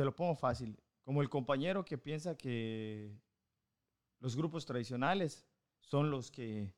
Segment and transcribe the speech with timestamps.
[0.00, 3.20] te lo pongo fácil, como el compañero que piensa que
[4.18, 5.46] los grupos tradicionales
[5.78, 6.72] son los que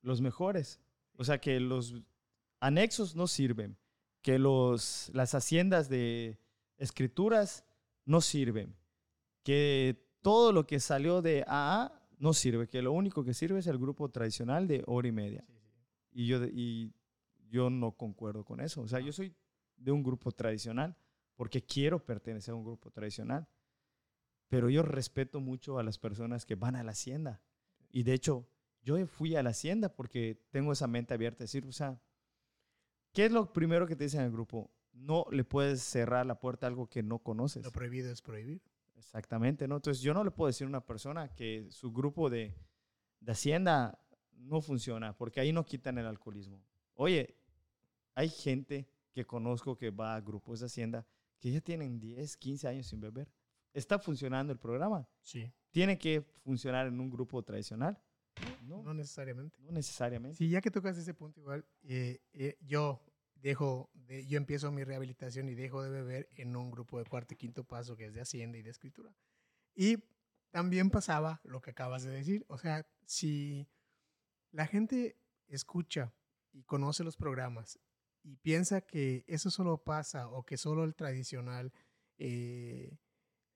[0.00, 0.80] los mejores.
[1.18, 2.00] O sea, que los
[2.60, 3.76] anexos no sirven,
[4.22, 6.38] que los, las haciendas de
[6.78, 7.66] escrituras
[8.06, 8.74] no sirven,
[9.42, 13.66] que todo lo que salió de AA no sirve, que lo único que sirve es
[13.66, 15.44] el grupo tradicional de hora y media.
[16.10, 16.94] Y, yo, y
[17.50, 18.80] yo no concuerdo con eso.
[18.80, 19.34] O sea, yo soy
[19.76, 20.96] de un grupo tradicional
[21.36, 23.48] porque quiero pertenecer a un grupo tradicional.
[24.48, 27.42] Pero yo respeto mucho a las personas que van a la hacienda.
[27.90, 28.48] Y de hecho,
[28.82, 32.00] yo fui a la hacienda porque tengo esa mente abierta de decir, o sea,
[33.12, 34.70] ¿qué es lo primero que te dicen en el grupo?
[34.92, 37.64] No le puedes cerrar la puerta a algo que no conoces.
[37.64, 38.62] Lo prohibido es prohibir.
[38.94, 39.76] Exactamente, ¿no?
[39.76, 42.54] Entonces yo no le puedo decir a una persona que su grupo de,
[43.20, 43.98] de hacienda
[44.32, 46.62] no funciona porque ahí no quitan el alcoholismo.
[46.94, 47.36] Oye,
[48.14, 51.06] hay gente que conozco que va a grupos de hacienda
[51.38, 53.30] que ya tienen 10, 15 años sin beber.
[53.72, 55.08] ¿Está funcionando el programa?
[55.22, 55.52] Sí.
[55.70, 58.00] ¿Tiene que funcionar en un grupo tradicional?
[58.62, 59.58] No, no necesariamente.
[59.60, 60.36] No necesariamente.
[60.36, 64.84] Sí, ya que tocas ese punto igual, eh, eh, yo dejo, de, yo empiezo mi
[64.84, 68.14] rehabilitación y dejo de beber en un grupo de cuarto y quinto paso que es
[68.14, 69.14] de Hacienda y de Escritura.
[69.74, 69.98] Y
[70.50, 73.68] también pasaba lo que acabas de decir, o sea, si
[74.50, 75.18] la gente
[75.48, 76.14] escucha
[76.52, 77.78] y conoce los programas
[78.24, 81.72] y piensa que eso solo pasa o que solo el tradicional
[82.18, 82.98] eh,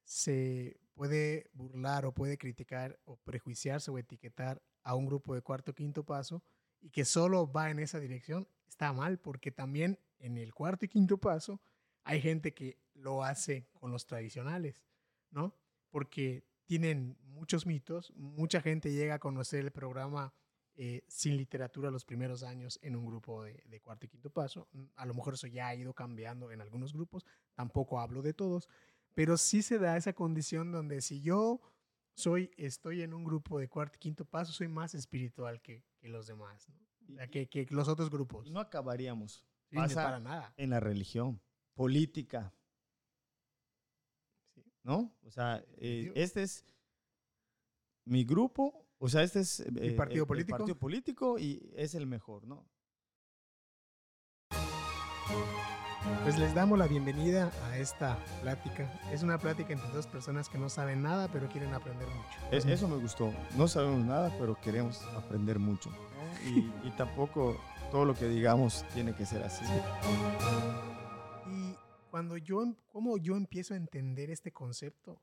[0.05, 5.73] se puede burlar o puede criticar o prejuiciarse o etiquetar a un grupo de cuarto
[5.73, 6.43] o quinto paso
[6.81, 10.89] y que solo va en esa dirección, está mal porque también en el cuarto y
[10.89, 11.61] quinto paso
[12.05, 14.83] hay gente que lo hace con los tradicionales,
[15.31, 15.55] ¿no?
[15.91, 20.35] Porque tienen muchos mitos, mucha gente llega a conocer el programa
[20.81, 24.69] eh, sin literatura los primeros años en un grupo de, de, cuarto y quinto paso.
[24.95, 28.69] A lo mejor eso ya ha ido cambiando en algunos grupos, tampoco hablo de todos,
[29.12, 31.61] pero sí se da esa condición donde si yo
[32.15, 36.09] soy, estoy en un grupo de cuarto y quinto paso, soy más espiritual que, que
[36.09, 37.28] los demás, ¿no?
[37.28, 38.49] que, que, los otros grupos.
[38.49, 39.45] No acabaríamos.
[39.71, 40.55] Sí, para nada.
[40.56, 41.43] En la religión,
[41.75, 42.55] política.
[44.55, 44.65] Sí.
[44.84, 45.12] ¿No?
[45.25, 46.65] O sea, eh, este es
[48.05, 50.56] mi grupo o sea, este es eh, partido, el, político?
[50.56, 52.66] el partido político y es el mejor, ¿no?
[56.25, 58.91] Pues les damos la bienvenida a esta plática.
[59.12, 62.38] Es una plática entre dos personas que no saben nada, pero quieren aprender mucho.
[62.50, 63.32] Es, eso me gustó.
[63.56, 65.91] No sabemos nada, pero queremos aprender mucho.
[66.47, 67.60] Y, y, tampoco
[67.91, 69.65] todo lo que digamos tiene que ser así.
[71.50, 71.75] Y
[72.10, 75.20] cuando yo, como yo empiezo a entender este concepto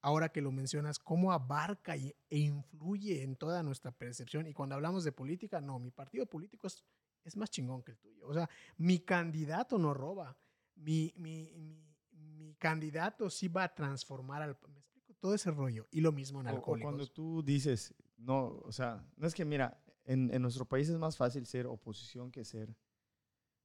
[0.00, 4.46] ahora que lo mencionas, cómo abarca y, e influye en toda nuestra percepción.
[4.46, 6.84] Y cuando hablamos de política, no, mi partido político es,
[7.24, 8.26] es más chingón que el tuyo.
[8.26, 10.36] O sea, mi candidato no roba.
[10.76, 14.56] Mi, mi, mi, mi candidato sí va a transformar al...
[14.68, 15.14] ¿Me explico?
[15.20, 15.88] Todo ese rollo.
[15.90, 16.88] Y lo mismo en alcohólicos.
[16.88, 20.88] O cuando tú dices, no, o sea, no es que, mira, en, en nuestro país
[20.88, 22.76] es más fácil ser oposición que ser,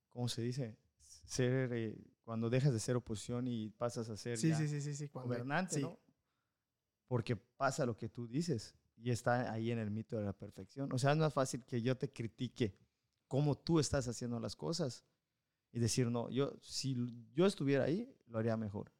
[0.09, 0.77] ¿cómo se dice?
[1.25, 4.81] Ser, eh, cuando dejas de ser oposición y pasas a ser Sí, ya sí, sí,
[4.81, 5.07] sí, sí.
[5.09, 5.81] cuando- gobernante, sí.
[5.81, 5.99] ¿no?
[7.07, 10.91] Porque pasa lo que tú dices y está ahí en el mito de la perfección.
[10.93, 12.75] O sea, es más fácil que yo te critique
[13.27, 15.03] cómo tú estás haciendo las cosas
[15.71, 16.95] y decir, no, yo, si
[17.33, 18.91] yo estuviera ahí, lo haría mejor.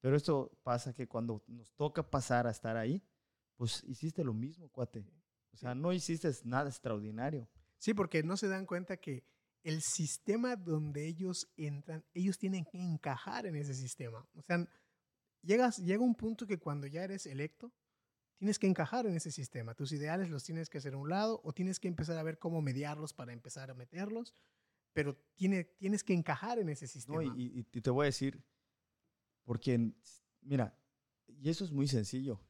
[0.00, 3.02] Pero esto pasa que cuando nos toca pasar a estar ahí,
[3.56, 5.06] pues hiciste lo mismo, cuate.
[5.52, 7.48] O sea, no hiciste nada extraordinario.
[7.78, 9.24] Sí, porque no se dan cuenta que
[9.62, 14.26] el sistema donde ellos entran, ellos tienen que encajar en ese sistema.
[14.34, 14.68] O sea,
[15.42, 17.72] llegas, llega un punto que cuando ya eres electo,
[18.38, 19.74] tienes que encajar en ese sistema.
[19.74, 22.38] Tus ideales los tienes que hacer a un lado o tienes que empezar a ver
[22.38, 24.34] cómo mediarlos para empezar a meterlos,
[24.92, 27.22] pero tiene, tienes que encajar en ese sistema.
[27.22, 27.36] ¿no?
[27.36, 28.42] Y, y- te voy a decir,
[29.44, 29.92] porque,
[30.40, 30.76] mira,
[31.28, 32.40] y eso es muy sencillo.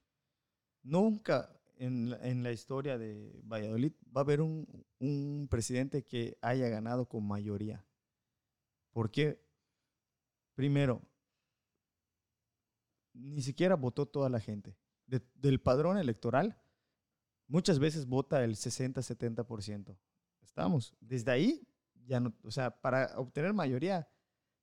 [0.83, 4.67] Nunca en, la- en la historia de Valladolid va a haber un,
[4.99, 7.85] un presidente que haya ganado con mayoría.
[8.93, 9.41] Porque,
[10.55, 11.03] primero,
[13.15, 14.77] ni siquiera votó toda la gente.
[15.07, 16.57] De- del padrón electoral,
[17.47, 19.97] muchas veces vota el 60-70%.
[20.43, 20.95] Estamos.
[21.01, 21.67] Desde ahí,
[22.07, 24.09] ya no, o sea, para obtener mayoría,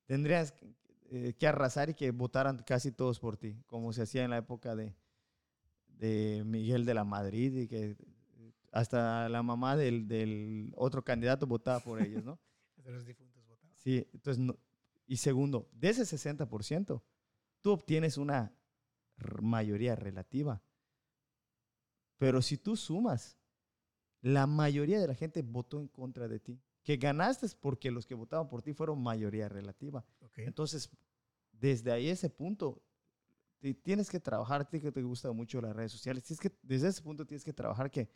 [0.05, 0.73] tendrías que,
[1.11, 4.37] eh, que arrasar y que votaran casi todos por ti, como se hacía en la
[4.37, 4.95] época de,
[5.87, 7.95] de Miguel de la Madrid y que
[8.71, 12.39] hasta la mamá del, del otro candidato votaba por ellos, ¿no?
[12.83, 13.75] De los difuntos votados.
[13.77, 14.57] Sí, entonces, no-
[15.05, 17.01] y segundo, de ese 60%,
[17.61, 18.53] tú obtienes una
[19.41, 20.61] mayoría relativa.
[22.17, 23.37] Pero si tú sumas,
[24.21, 26.61] la mayoría de la gente votó en contra de ti.
[26.83, 30.05] Que ganaste porque los que votaban por ti fueron mayoría relativa.
[30.21, 30.39] Ok.
[30.39, 30.89] Entonces,
[31.51, 32.81] desde ahí ese punto,
[33.59, 36.89] ti- tienes que trabajar, ti que te gustan mucho las redes sociales, tienes que, desde
[36.89, 38.09] ese punto tienes que trabajar que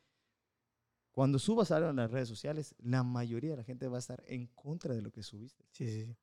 [1.12, 4.24] cuando subas algo en las redes sociales, la mayoría de la gente va a estar
[4.28, 6.18] en contra de lo que subiste, Sí, sí, sí.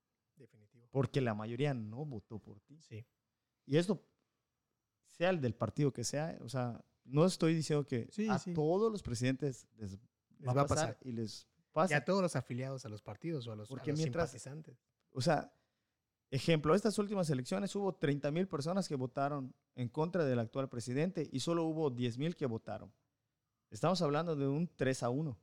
[0.91, 2.81] Porque la mayoría no votó por ti.
[2.83, 3.07] Sí.
[3.67, 4.05] Y esto,
[5.09, 8.53] sea el del partido que sea, o sea, no estoy diciendo que Sí, a sí.
[8.55, 9.99] todos los presidentes les,
[10.39, 11.97] Les va a pasar, y les Y pasa.
[11.97, 14.79] a todos los afiliados a los partidos o a los, a Porque los mientras- simpatizantes.
[15.13, 15.53] O sea,
[16.31, 21.29] ejemplo, estas últimas elecciones hubo 30 mil personas que votaron en contra del actual presidente
[21.33, 22.93] y solo hubo 10 mil que votaron.
[23.71, 25.39] Estamos hablando de un 3 a 1,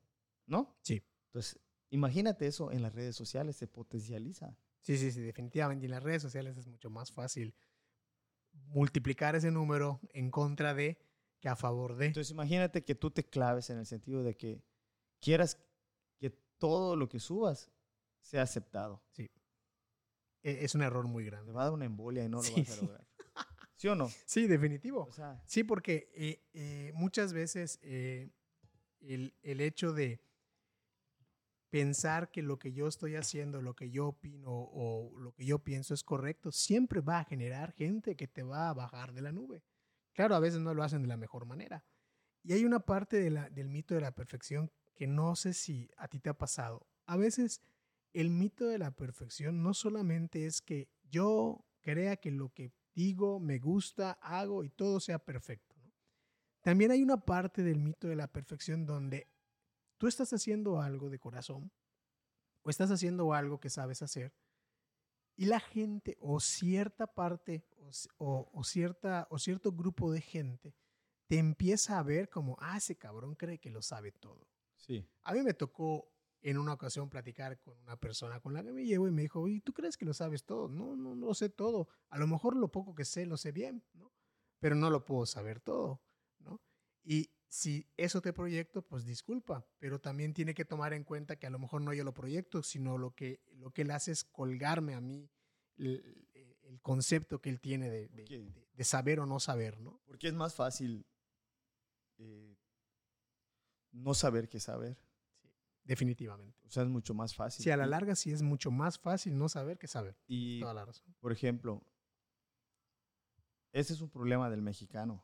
[0.48, 0.78] ¿no?
[0.82, 1.02] Sí.
[1.28, 1.60] Entonces,
[1.90, 4.58] imagínate eso en las redes sociales, se potencializa.
[4.88, 5.84] Sí, sí, sí, definitivamente.
[5.84, 7.54] Y en las redes sociales es mucho más fácil
[8.54, 10.98] multiplicar ese número en contra de
[11.42, 12.06] que a favor de.
[12.06, 14.64] Entonces, imagínate que tú te claves en el sentido de que
[15.20, 15.58] quieras
[16.20, 17.70] que todo lo que subas
[18.22, 19.04] sea aceptado.
[19.18, 19.28] E-
[20.42, 21.52] Es un error muy Te grande.
[21.52, 22.82] va a dar una embolia y no lo Sí, vas a sí.
[22.86, 23.08] lograr.
[23.76, 24.08] ¿Sí o no?
[24.26, 25.04] Sí, definitivo.
[25.04, 28.30] O sea, Sí, porque eh, eh, muchas veces eh,
[29.02, 30.22] el, el hecho de
[31.70, 35.60] pensar que lo que yo estoy haciendo, lo que yo opino o lo que yo
[35.60, 39.32] pienso es correcto, siempre va a generar gente que te va a bajar de la
[39.32, 39.64] nube.
[40.14, 41.86] Claro, a veces no lo hacen de la mejor manera.
[42.44, 46.20] Y hay una parte del mito de la perfección que no sé si a ti
[46.20, 46.88] te ha pasado.
[47.06, 47.62] A veces
[48.14, 53.40] el mito de la perfección no solamente es que yo crea que lo que digo,
[53.40, 55.76] me gusta, hago y todo sea perfecto.
[56.62, 59.28] También hay una parte del mito de la perfección donde
[59.98, 61.72] tú estás haciendo algo de corazón
[62.64, 64.34] o estás haciendo algo que sabes hacer
[65.36, 70.22] y la gente o cierta parte o, c- o- o cierta, o cierto grupo de
[70.22, 70.76] gente
[71.28, 74.48] te empieza a ver como, ah, ese cabrón cree que lo sabe todo.
[74.76, 75.06] sí.
[75.24, 78.86] A mí me tocó en una ocasión platicar con una persona con la que me
[78.86, 80.70] llevo y me dijo, ¿y tú crees que lo sabes todo?
[80.70, 81.90] No, no, no lo sé todo.
[82.10, 84.14] A lo mejor lo poco que sé lo sé bien, ¿no?
[84.60, 86.02] Pero no lo puedo saber todo,
[86.40, 86.62] ¿no?
[87.04, 91.48] Y si eso te proyecto, pues disculpa, pero también tiene que tomar en cuenta que
[91.48, 94.24] a lo mejor no yo lo proyecto, sino lo que, lo que él hace es
[94.26, 95.30] colgarme a mí
[95.78, 96.28] el,
[96.64, 98.30] el concepto que él tiene de, de- Ok.
[98.30, 100.00] de- de saber o no saber, ¿no?
[100.06, 101.06] Porque es más fácil
[102.18, 102.56] eh,
[103.92, 104.98] no saber que saber.
[105.84, 106.60] Definitivamente.
[106.68, 107.64] O sea, es mucho más fácil.
[107.64, 110.18] Sí, a la larga sí es mucho más fácil no saber que saber.
[110.28, 111.16] Y, Toda la razón.
[111.22, 111.82] por ejemplo,
[113.72, 115.24] ese es un problema del mexicano.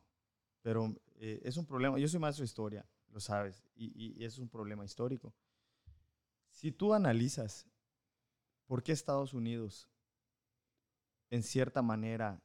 [0.61, 1.97] Pero eh, es un problema.
[1.99, 3.63] Yo soy maestro de historia, lo sabes.
[3.75, 5.33] Y, y- es un problema histórico.
[6.51, 7.67] Si tú analizas
[8.67, 9.89] por qué Estados Unidos,
[11.31, 12.41] en cierta manera,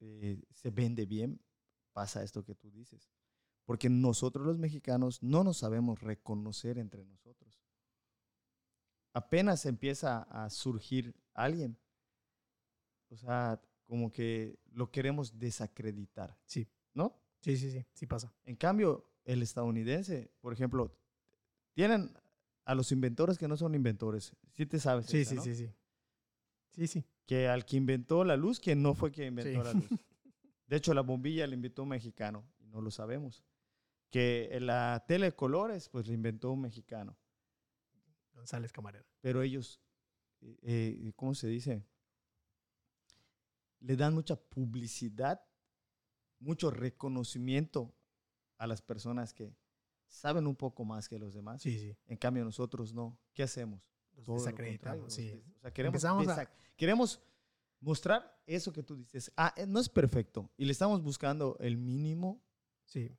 [0.00, 1.40] eh, se vende bien,
[1.92, 3.10] pasa esto que tú dices.
[3.64, 7.60] Porque nosotros los mexicanos no nos sabemos reconocer entre nosotros.
[9.14, 11.76] Apenas empieza a surgir alguien.
[13.10, 17.16] O sea, como que lo queremos desacreditar, Sí, ¿no?
[17.40, 18.32] sí, sí, sí, sí pasa.
[18.44, 20.92] En cambio, el estadounidense, por ejemplo,
[21.72, 22.12] tienen
[22.64, 24.32] a los inventores que no son inventores.
[24.54, 25.06] Sí te sabes.
[25.06, 25.42] Sí, sí, ¿no?
[25.42, 25.70] sí, sí.
[26.70, 27.04] Sí, sí.
[27.26, 29.64] Que al que inventó la luz, que no fue quien inventó Sí.
[29.64, 29.88] la luz.
[30.66, 33.44] De hecho, la bombilla la inventó un mexicano y no lo sabemos.
[34.10, 37.16] Que la tele de colores, pues la inventó un mexicano.
[38.34, 39.06] González Camarera.
[39.20, 39.80] Pero ellos,
[40.40, 41.84] eh, eh, ¿cómo se dice?
[43.80, 45.40] Le dan mucha publicidad,
[46.38, 47.94] mucho reconocimiento
[48.58, 49.54] a las personas que
[50.08, 51.62] saben un poco más que los demás.
[51.62, 51.96] Sí, sí.
[52.06, 53.18] En cambio, nosotros no.
[53.34, 53.82] ¿Qué hacemos?
[54.14, 55.42] Los Todo desacreditamos, sí.
[55.56, 57.20] O sea, queremos, Empezamos a- queremos
[57.80, 59.30] mostrar eso que tú dices.
[59.36, 60.50] Ah, eh, no es perfecto.
[60.56, 62.42] Y le estamos buscando el mínimo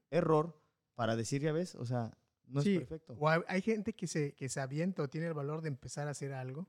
[0.09, 0.59] error
[0.95, 3.13] para decir, ya ves, o sea, no es perfecto.
[3.19, 6.07] O hay, hay gente que se, que se avienta o tiene el valor de empezar
[6.07, 6.67] a hacer algo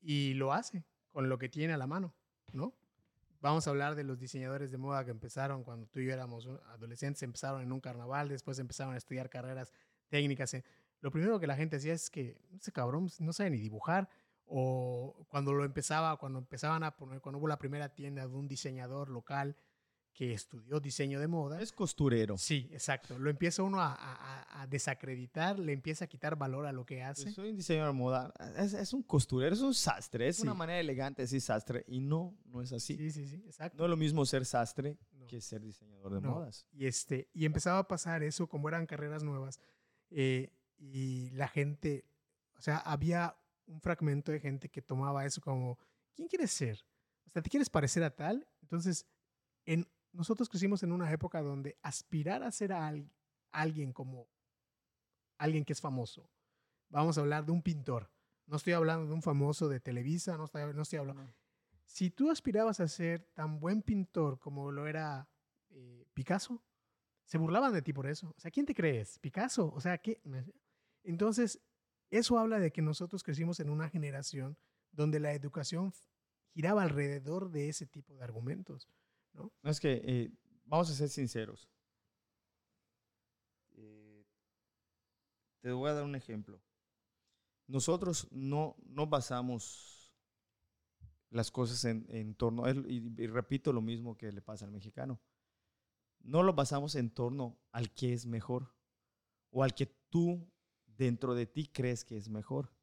[0.00, 2.14] y lo hace con lo que tiene a la mano,
[2.52, 2.74] ¿no?
[3.40, 6.46] Vamos a hablar de los diseñadores de moda que empezaron cuando tú y yo éramos
[6.72, 9.72] adolescentes, empezaron en un carnaval, después empezaron a estudiar carreras
[10.10, 10.52] técnicas.
[10.54, 10.64] eh.
[11.00, 14.10] Lo primero que la gente hacía es que ese cabrón no sabe ni dibujar.
[14.44, 18.48] O cuando lo empezaba, cuando empezaban a poner, cuando hubo la primera tienda de un
[18.48, 19.56] diseñador local
[20.20, 22.36] que estudió diseño de moda, Es costurero.
[22.36, 23.18] Sí, exacto.
[23.18, 27.02] Lo empieza uno a, a- a desacreditar, le empieza a quitar valor a lo que
[27.02, 27.24] hace.
[27.24, 28.34] Yo soy un diseñador de moda.
[28.58, 30.28] Es, es un costurero, es un sastre.
[30.28, 30.58] Es una Sí.
[30.58, 31.84] manera elegante de decir sastre.
[31.88, 32.98] Y no, no es así.
[32.98, 33.78] Sí, sí, sí, exacto.
[33.78, 35.26] No es lo mismo ser sastre No.
[35.26, 36.32] que ser diseñador de No.
[36.32, 36.66] modas.
[36.70, 39.58] Y, este, y empezaba a pasar eso, como eran carreras nuevas,
[40.10, 42.04] eh, y la gente,
[42.58, 45.78] o sea, había un fragmento de gente que tomaba eso como,
[46.14, 46.84] ¿quién quieres ser?
[47.24, 48.46] O sea, ¿te quieres parecer a tal?
[48.60, 49.06] Entonces,
[49.64, 53.10] en, nosotros crecimos en una época donde aspirar a ser a al-
[53.52, 54.28] alguien como
[55.38, 56.28] alguien que es famoso,
[56.88, 58.10] vamos a hablar de un pintor.
[58.46, 61.22] No estoy hablando de un famoso de Televisa, no estoy, no estoy hablando.
[61.86, 65.28] Si tú aspirabas a ser tan buen pintor como lo era
[65.70, 66.62] eh, Picasso,
[67.24, 68.34] se burlaban de ti por eso.
[68.36, 69.18] O sea, ¿quién te crees?
[69.20, 69.72] ¿Picasso?
[69.72, 70.20] O sea, ¿qué?
[71.04, 71.60] Entonces,
[72.10, 74.56] eso habla de que nosotros crecimos en una generación
[74.92, 75.92] donde la educación
[76.52, 78.88] giraba alrededor de ese tipo de argumentos.
[79.62, 79.70] ¿No?
[79.70, 80.30] es que, eh,
[80.64, 81.68] vamos a ser sinceros.
[83.72, 84.24] Eh,
[85.60, 86.62] te voy a dar un ejemplo.
[87.66, 90.00] Nosotros no, no basamos
[91.30, 95.20] las cosas en, torno, y, repito lo mismo que le pasa al mexicano,
[96.18, 98.74] no lo basamos en torno al que es mejor
[99.50, 100.50] o al que tú
[100.86, 102.74] dentro de ti crees que es mejor,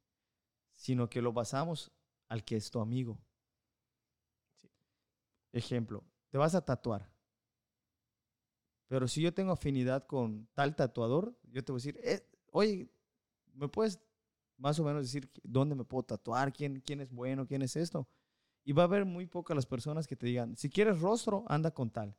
[0.74, 1.92] sino que lo basamos
[2.28, 3.20] al que es tu amigo.
[5.52, 7.10] Ejemplo, te vas a tatuar.
[8.88, 12.90] Pero si yo tengo afinidad con tal tatuador, yo te voy a decir, eh, oye,
[13.52, 14.00] ¿me puedes
[14.56, 16.52] más o menos decir dónde me puedo tatuar?
[16.52, 17.46] ¿Quién, ¿Quién es bueno?
[17.46, 18.08] ¿Quién es esto?
[18.64, 21.70] Y va a haber muy pocas las personas que te digan, si quieres rostro, anda
[21.70, 22.16] con tal.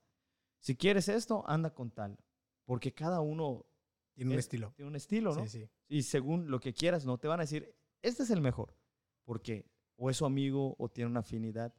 [0.60, 2.18] Si quieres esto, anda con tal.
[2.66, 3.66] Porque cada uno
[4.14, 4.74] tiene un estilo.
[4.76, 5.44] Tiene un estilo, ¿no?
[5.48, 5.70] Sí, sí.
[5.88, 8.76] Y según lo que quieras, no te van a decir, este es el mejor.
[9.24, 11.74] Porque o es su amigo o tiene una afinidad.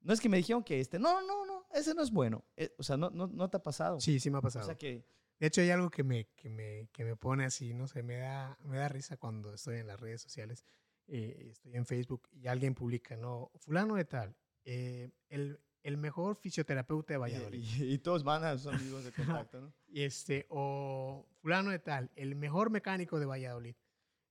[0.00, 1.43] No es que me dijeron que este, no, no, no,
[1.74, 2.44] ese no es bueno.
[2.56, 4.00] Eh, o sea, no, no, no te ha pasado.
[4.00, 4.64] Sí, sí me ha pasado.
[4.64, 5.04] O sea que...
[5.38, 8.18] De hecho, hay algo que me, que me, que me pone así, no sé, me
[8.18, 10.64] da, me da risa cuando estoy en las redes sociales,
[11.08, 16.36] eh, estoy en Facebook y alguien publica, no, fulano de tal, eh, el, el, mejor
[16.36, 17.64] fisioterapeuta de Valladolid.
[17.78, 19.74] Y, todos van a sus amigos de contacto, ¿no?
[19.88, 23.74] y este, o fulano de tal, el mejor mecánico de Valladolid.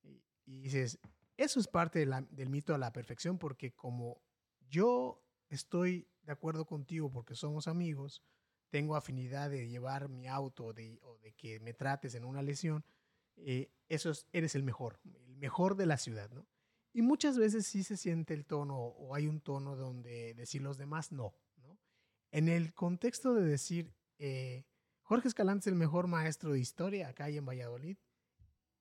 [0.01, 0.99] Y, y dices,
[1.37, 4.21] eso es parte del mito de la perfección, porque como
[4.69, 8.23] yo estoy de acuerdo contigo porque somos amigos,
[8.69, 12.83] tengo afinidad de llevar mi auto de, o de que me trates en una lesión,
[13.35, 16.47] eh, eso es, eres el mejor, el mejor de la ciudad, ¿no?
[16.91, 20.77] Y muchas veces sí se siente el tono o hay un tono donde decir los
[20.77, 21.79] demás no, ¿no?
[22.31, 24.65] En el contexto de decir, eh,
[25.01, 27.97] Jorge Escalante es el mejor maestro de historia acá y en Valladolid,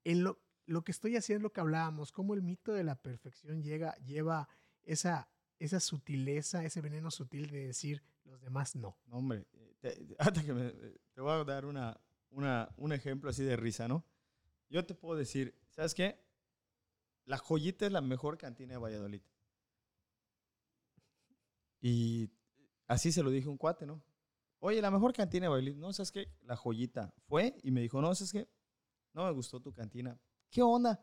[0.04, 3.62] en lo, lo que estoy haciendo lo que hablábamos, cómo el mito de la perfección
[3.62, 4.48] llega, lleva
[4.82, 5.28] esa
[5.64, 8.98] esa sutileza, ese veneno sutil de decir los demás no.
[9.06, 9.46] No, hombre,
[9.80, 10.70] te, hasta que me,
[11.12, 11.98] te voy a dar una,
[12.30, 14.04] una, un ejemplo así de risa, ¿no?
[14.68, 16.18] Yo te puedo decir, ¿sabes qué?
[17.26, 19.22] La joyita es la mejor cantina de Valladolid.
[21.80, 22.30] Y
[22.88, 24.02] así se lo dije un cuate, ¿no?
[24.58, 25.92] Oye, la mejor cantina de Valladolid, ¿no?
[25.92, 26.32] ¿Sabes qué?
[26.42, 28.48] La joyita fue y me dijo, no, ¿sabes qué?
[29.12, 30.18] No me gustó tu cantina.
[30.50, 31.00] ¿Qué onda?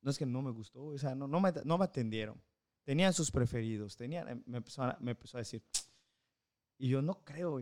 [0.00, 2.42] No es que no me gustó, o sea, no, no, me, no me atendieron.
[2.84, 5.62] Tenían sus preferidos, tenían, em, me, empezó a, me empezó a decir,
[6.78, 7.60] y yo no creo.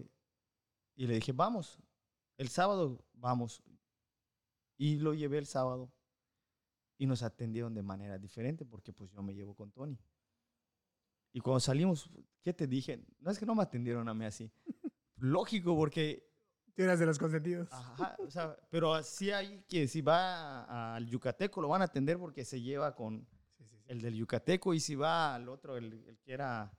[0.94, 1.78] Y le dije, vamos,
[2.36, 3.62] el sábado vamos.
[4.76, 5.92] Y lo llevé el sábado
[6.98, 9.98] y nos atendieron de manera diferente porque pues yo me llevo con Tony.
[11.32, 12.10] Y cuando salimos,
[12.42, 13.04] ¿qué te dije?
[13.20, 14.50] No es que no me atendieron a mí así.
[15.16, 16.26] Lógico, porque...
[16.74, 17.72] Tú eras de los consentidos.
[17.72, 22.18] Ajá, o sea, pero así hay que si va al Yucateco lo van a atender
[22.18, 23.26] porque se lleva con,
[23.88, 26.72] el del Yucateco, y si va al otro, el, que era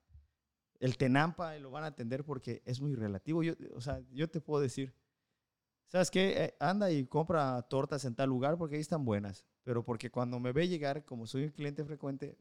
[0.79, 3.43] el Tenampa, lo van a atender porque es muy relativo.
[3.43, 4.95] Yo, o sea, yo te puedo decir,
[5.87, 6.43] ¿sabes qué?
[6.45, 9.45] Eh, anda y compra tortas en tal lugar porque ahí están buenas.
[9.63, 12.37] Pero porque cuando me ve llegar, como soy un cliente frecuente,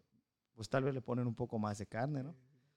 [0.55, 2.37] pues tal vez le ponen un poco más de carne, ¿no?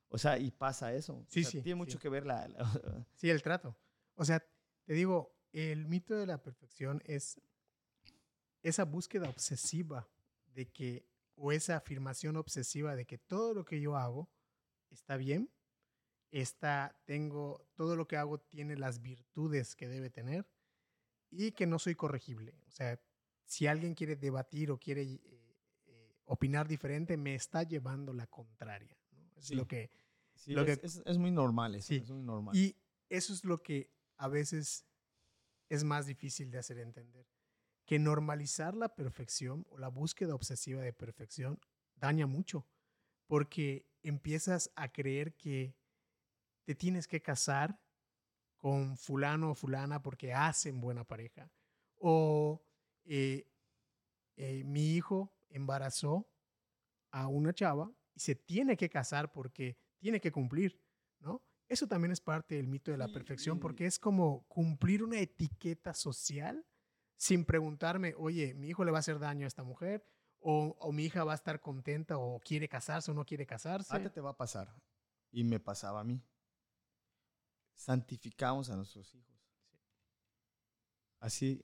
[0.10, 1.26] O sea, y pasa eso.
[1.30, 1.62] Sí, sí.
[1.62, 2.48] Tiene mucho que ver la,
[3.16, 3.78] Sí, el trato.
[4.16, 4.44] O sea,
[4.86, 7.40] te digo, el mito de la perfección es
[8.62, 10.08] esa búsqueda obsesiva
[10.48, 14.30] de que o esa afirmación obsesiva de que todo lo que yo hago
[14.90, 15.50] está bien,
[16.32, 20.48] está, tengo, todo lo que hago tiene las virtudes que debe tener
[21.30, 22.54] y que no soy corregible.
[22.68, 23.00] O sea,
[23.46, 25.22] si alguien quiere debatir o quiere eh,
[25.88, 28.98] eh, opinar diferente, me está llevando la contraria.
[29.36, 29.90] Es lo que...
[30.46, 32.56] lo es, que es, muy normal eso, es muy normal.
[32.56, 32.76] Y
[33.10, 34.86] eso es lo que a veces
[35.70, 37.26] es más difícil de hacer entender
[37.86, 41.60] que normalizar la perfección o la búsqueda obsesiva de perfección
[41.96, 42.68] daña mucho,
[43.28, 45.76] porque empiezas a creer que
[46.64, 47.80] te tienes que casar
[48.58, 51.52] con fulano o fulana porque hacen buena pareja.
[51.98, 52.64] O
[53.04, 53.48] eh,
[54.36, 56.30] eh, mi hijo embarazó
[57.12, 60.82] a una chava y se tiene que casar porque tiene que cumplir,
[61.20, 61.42] ¿no?
[61.68, 65.94] Eso también es parte del mito de la perfección porque es como cumplir una etiqueta
[65.94, 66.66] social
[67.22, 70.04] sin preguntarme, oye, mi hijo le va a hacer daño a esta mujer,
[70.40, 73.96] o, mi hija va a estar contenta, o quiere casarse o no quiere casarse.
[73.96, 74.76] Antes te va a pasar,
[75.30, 76.20] y me pasaba a mí.
[77.76, 79.40] Santificamos a nuestros hijos.
[81.20, 81.64] Así,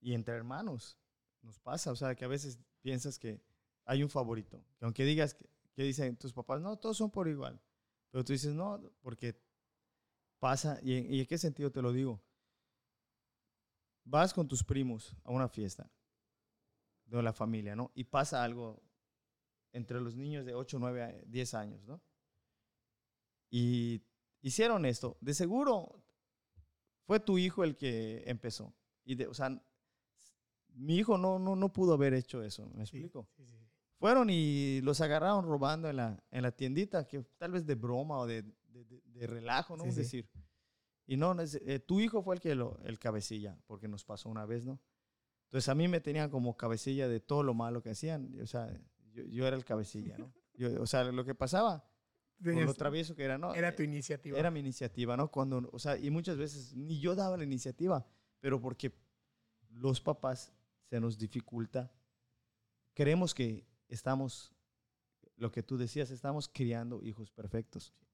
[0.00, 0.98] y entre hermanos.
[1.42, 3.44] nos pasa, o sea, que a veces piensas que
[3.84, 7.28] hay un favorito, que aunque digas que, que dicen tus papás, no, todos son por
[7.28, 7.60] igual,
[8.10, 9.38] pero tú dices, no, porque
[10.38, 12.24] pasa, y y en qué sentido te lo digo,
[14.10, 15.90] vas con tus primos a una fiesta
[17.06, 17.90] de la familia, ¿no?
[17.94, 18.82] Y pasa algo
[19.72, 22.00] entre los niños de 8, 9, 10 años, ¿no?
[23.50, 24.02] Y
[24.42, 25.16] hicieron esto.
[25.20, 26.02] De seguro
[27.04, 28.74] fue tu hijo el que empezó.
[29.04, 29.50] Y de, o sea,
[30.74, 33.28] mi hijo no, no, no pudo haber hecho eso, ¿me explico?
[33.36, 33.66] Sí, sí, sí.
[33.98, 38.18] Fueron y los agarraron robando en la, en la tiendita, que tal vez de broma
[38.18, 39.84] o de, de, de- relajo, ¿no?
[39.84, 40.28] Es decir,
[41.12, 44.46] y no, eh, tu hijo fue el que lo, el cabecilla, porque nos pasó una
[44.46, 44.78] vez, ¿no?
[45.46, 48.70] Entonces a mí me tenían como cabecilla de todo lo malo que hacían, o sea,
[49.12, 50.32] yo, yo era el cabecilla, ¿no?
[50.54, 51.84] Yo- o sea, lo que pasaba,
[52.42, 53.54] por lo travieso que era, ¿no?
[53.54, 54.38] Era Eh, tu iniciativa.
[54.38, 55.30] era mi iniciativa, ¿no?
[55.30, 58.06] Cuando, o sea, y muchas veces ni yo daba la iniciativa,
[58.40, 58.92] pero porque
[59.70, 60.52] los papás
[60.88, 61.90] se nos dificulta,
[62.94, 64.52] creemos que estamos,
[65.36, 67.92] lo que tú decías, estamos criando hijos perfectos.
[67.94, 68.09] Sí,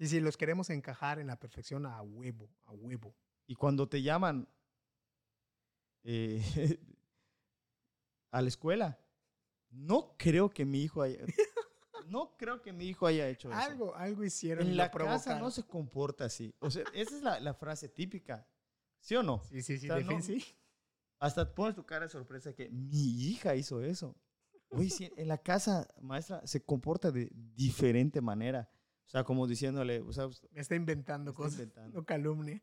[0.00, 3.14] sí, los queremos encajar en la perfección a huevo, a huevo.
[3.46, 4.48] Y cuando te llaman
[6.04, 6.42] eh,
[8.30, 8.98] a la escuela,
[9.70, 11.24] no creo que mi hijo haya,
[12.06, 13.58] no creo que mi hijo haya hecho eso.
[13.58, 16.54] Algo, algo hicieron En la casa no se comporta así.
[16.60, 18.46] O sea, esa es la, la frase típica.
[19.00, 19.42] ¿Sí o no?
[19.44, 20.44] Sí, sí, sí, O sea, no- sí.
[21.18, 24.14] Hasta pones tu cara de sorpresa que mi hija hizo eso.
[24.68, 28.68] Oye, sí, en la casa, maestra, se comporta de diferente manera.
[29.06, 31.58] O sea, como diciéndole, o sea, Me está inventando Me está cosas.
[31.60, 31.98] inventando.
[32.00, 32.62] No calumnie.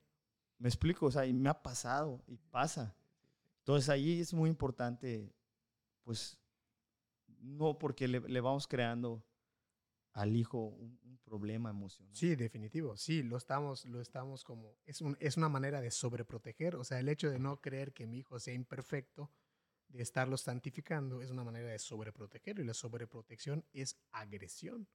[0.57, 2.95] me explico, o sea, y me ha pasado y pasa.
[3.59, 5.33] Entonces ahí es muy importante,
[6.03, 6.37] pues,
[7.39, 9.25] no porque le, le vamos creando
[10.13, 12.13] al hijo un, un problema emocional.
[12.15, 12.95] Sí, definitivo.
[12.97, 14.75] Sí, lo estamos, lo estamos como.
[14.85, 16.75] Es, un, es una manera de sobreproteger.
[16.75, 19.31] O sea, el hecho de no creer que mi hijo sea imperfecto,
[19.87, 22.59] de estarlo santificando, es una manera de sobreproteger.
[22.59, 24.87] Y la sobreprotección es agresión.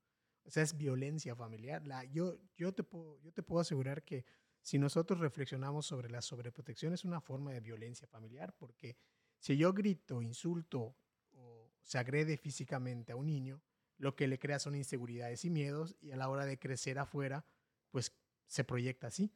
[0.48, 1.86] O sea, es violencia familiar.
[1.86, 4.24] La, yo, yo, te puedo, yo te puedo asegurar que
[4.62, 8.54] si nosotros reflexionamos sobre la sobreprotección, es una forma de violencia familiar.
[8.56, 8.96] Porque
[9.38, 10.96] si yo grito, insulto
[11.32, 13.60] o se agrede físicamente a un niño,
[13.98, 17.44] lo que le crea son inseguridades y miedos y a la hora de crecer afuera,
[17.90, 19.30] pues se proyecta así.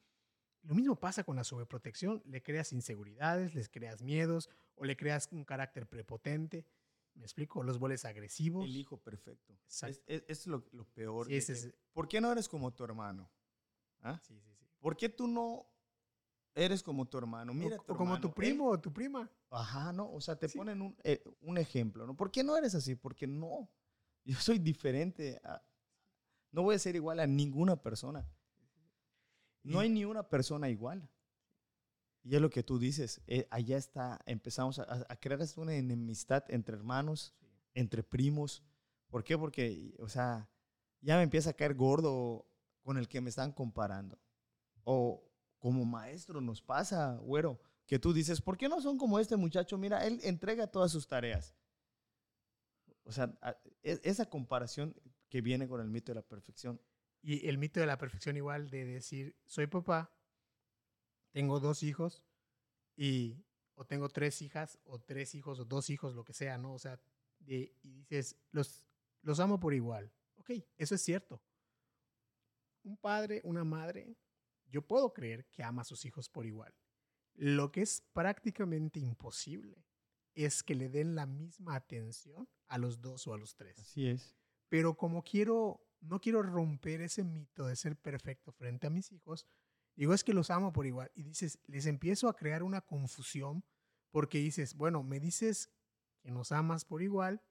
[0.63, 5.29] Lo mismo pasa con la sobreprotección, le creas inseguridades, les creas miedos o le creas
[5.31, 6.65] un carácter prepotente,
[7.15, 7.63] ¿me explico?
[7.63, 8.65] Los vuelves agresivos.
[8.65, 9.53] El hijo perfecto.
[9.55, 10.03] Es, Exacto.
[10.07, 11.27] es- es lo, lo peor.
[11.27, 13.31] Sí, de es- ¿Por qué no eres como tu hermano?
[14.01, 14.21] ¿Ah?
[14.27, 14.67] Sí, sí, sí.
[14.81, 15.67] ¿Por qué tú no
[16.55, 17.53] eres como tu hermano?
[17.55, 19.31] Mira, o, o como tu hermano, primo él- o tu prima.
[19.51, 20.11] Ajá, ¿no?
[20.13, 20.59] O sea, te Sí.
[20.59, 22.17] ponen un, eh, un ejemplo, ¿no?
[22.17, 22.95] ¿Por qué no eres así?
[22.95, 23.71] Porque no.
[24.25, 25.41] Yo soy diferente.
[25.45, 25.63] a-
[26.51, 28.29] no voy a ser igual a ninguna persona.
[29.63, 31.09] No hay ni una persona igual.
[32.25, 33.21] Y es lo que tú dices.
[33.27, 37.35] eh, allá está, empezamos a, a- crear una enemistad entre hermanos,
[37.75, 38.63] entre primos.
[39.09, 39.37] ¿Por qué?
[39.37, 40.49] Porque, o sea,
[41.01, 42.47] ya me empieza a caer gordo
[42.83, 44.19] con el que me están comparando.
[44.85, 49.37] O como maestro nos pasa, güero, que tú dices, ¿por qué no son como este
[49.37, 49.77] muchacho?
[49.79, 51.57] Mira, él entrega todas sus tareas.
[53.05, 54.95] O sea, a- e- esa comparación
[55.29, 56.81] que viene con el mito de la perfección.
[57.21, 60.11] Y el mito de la perfección igual de decir, soy papá,
[61.33, 62.25] tengo dos hijos
[62.97, 66.75] y o tengo tres hijas o tres hijos o dos hijos, lo que sea, ¿no?
[66.75, 67.01] O sea,
[67.41, 68.85] de- y dices, los,
[69.23, 70.13] los amo por igual.
[70.37, 71.43] Ok, eso es cierto.
[72.85, 74.17] Un padre, una madre,
[74.67, 76.75] yo puedo creer que ama a sus hijos por igual.
[77.35, 79.85] Lo que es prácticamente imposible
[80.35, 84.07] es que le den la misma atención a los dos o a los tres Así
[84.07, 84.35] es.
[84.69, 89.47] pero como quiero, no quiero romper ese mito de ser perfecto frente a mis hijos,
[89.97, 91.11] digo es que los amo por igual.
[91.15, 93.65] Y dices, les empiezo a crear una confusión
[94.11, 95.71] porque dices, bueno, me dices
[96.21, 97.43] que nos amas por igual,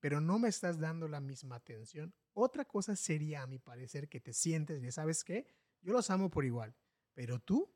[0.00, 2.14] pero no me estás dando la misma atención.
[2.32, 5.46] Otra cosa sería, a mi parecer, que te sientes, ya sabes qué,
[5.82, 6.74] yo los amo por igual,
[7.14, 7.72] pero tú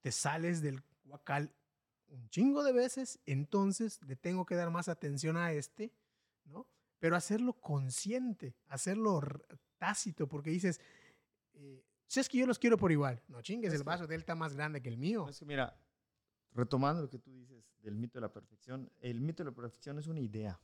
[0.00, 1.54] te sales del guacal
[2.08, 5.92] un chingo de veces, entonces le tengo que dar más atención a este,
[6.44, 6.66] ¿no?
[6.98, 9.20] Pero hacerlo consciente, hacerlo
[9.78, 10.80] tácito, porque dices,
[11.54, 14.06] eh, si es que yo los quiero por igual, no chingues, Es el que- vaso
[14.06, 15.28] de él está más grande que el mío.
[15.28, 15.76] Es que mira,
[16.52, 19.98] retomando lo que tú dices del mito de la perfección, el mito de la perfección
[19.98, 20.60] es una idea.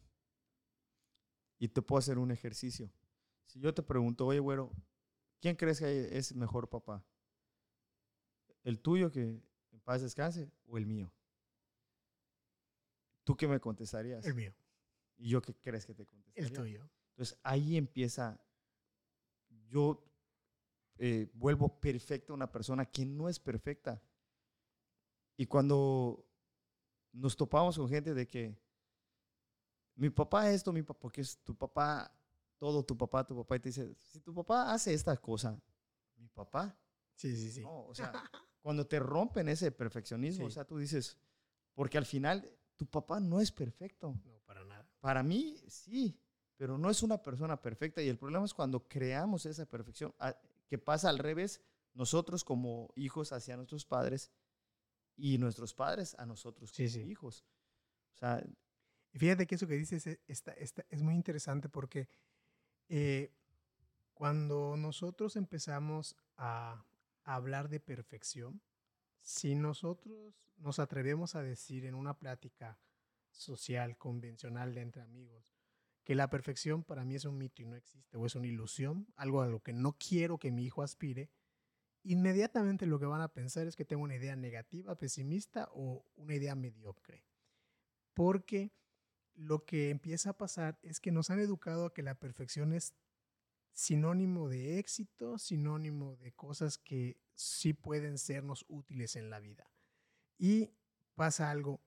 [1.59, 2.91] Y te puedo hacer un ejercicio.
[3.47, 4.71] Si yo te pregunto, oye, güero,
[5.41, 7.05] ¿quién crees que es mejor papá?
[8.63, 11.13] ¿El tuyo que en paz descanse o el mío?
[13.25, 14.25] ¿Tú qué me contestarías?
[14.25, 14.55] El mío,
[15.17, 16.47] ¿Y yo qué crees que te contestaría?
[16.49, 16.91] el tuyo.
[17.11, 18.41] Entonces ahí empieza,
[19.69, 20.03] yo
[21.03, 24.03] eh, vuelvo perfecta a una persona que no es perfecta.
[25.39, 26.27] Y cuando
[27.13, 28.55] nos topamos con gente de que
[29.95, 32.13] mi papá esto, mi papá, porque es tu papá,
[32.59, 35.59] todo tu papá, tu papá, y te dice, si tu papá hace esta cosa,
[36.17, 36.79] mi papá.
[37.15, 37.63] Sí, sí, sí.
[37.63, 38.13] No, o sea,
[38.61, 40.49] cuando te rompen ese perfeccionismo, Sí.
[40.49, 41.17] o sea, tú dices,
[41.75, 44.15] porque al final tu papá no es perfecto.
[44.23, 44.87] No, para nada.
[45.01, 46.21] Para mí, sí,
[46.59, 48.03] pero no es una persona perfecta.
[48.03, 50.15] Y el problema es cuando creamos esa perfección,
[50.71, 51.61] que pasa al revés,
[51.95, 54.31] nosotros como hijos hacia nuestros padres
[55.17, 57.01] y nuestros padres a nosotros como sí.
[57.03, 57.45] hijos.
[58.15, 58.41] O sea,
[59.15, 62.09] fíjate que eso que dices es, está- está- es muy interesante porque
[62.89, 63.33] eh,
[64.15, 66.85] cuando nosotros empezamos a,
[67.25, 68.63] a hablar de perfección,
[69.21, 72.79] si nosotros nos atrevemos a decir en una plática
[73.33, 75.50] social, convencional de entre amigos,
[76.11, 79.07] que la perfección para mí es un mito y no existe, o es una ilusión,
[79.15, 81.31] algo a lo que no quiero que mi hijo aspire,
[82.03, 86.35] inmediatamente lo que van a pensar es que tengo una idea negativa, pesimista o una
[86.35, 87.25] idea mediocre.
[88.13, 88.73] Porque
[89.37, 92.93] lo que empieza a pasar es que nos han educado a que la perfección es
[93.73, 99.71] sinónimo de éxito, sinónimo de cosas que sí pueden sernos útiles en la vida.
[100.39, 100.73] Y
[101.15, 101.81] pasa algo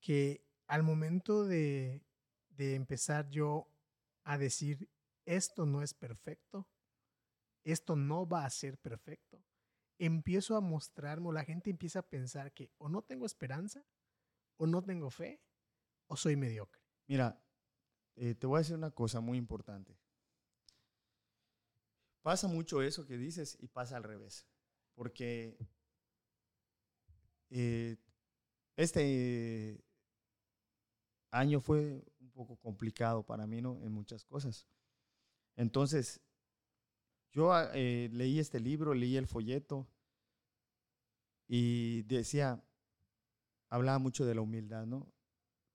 [0.00, 2.05] que al momento de,
[2.56, 3.68] de empezar yo
[4.24, 4.88] a decir,
[5.24, 6.68] esto no es perfecto,
[7.64, 9.44] esto no va a ser perfecto,
[9.98, 13.84] empiezo a mostrarme, la gente empieza a pensar que o no tengo esperanza,
[14.56, 15.40] o no tengo fe,
[16.06, 16.80] o soy mediocre.
[17.06, 17.42] mira,
[18.16, 19.98] eh, te voy a decir una cosa muy importante.
[22.22, 24.48] Pasa mucho eso que dices y pasa al revés.
[24.94, 25.56] Porque
[27.50, 27.96] eh,
[28.76, 29.84] este
[31.30, 32.02] año fue
[32.36, 33.80] poco complicado para mí, ¿no?
[33.82, 34.66] En muchas cosas.
[35.56, 36.20] Entonces,
[37.32, 39.86] yo ah, eh, leí este libro, leí el folleto
[41.48, 42.62] y decía,
[43.68, 45.12] hablaba mucho de la humildad, ¿no?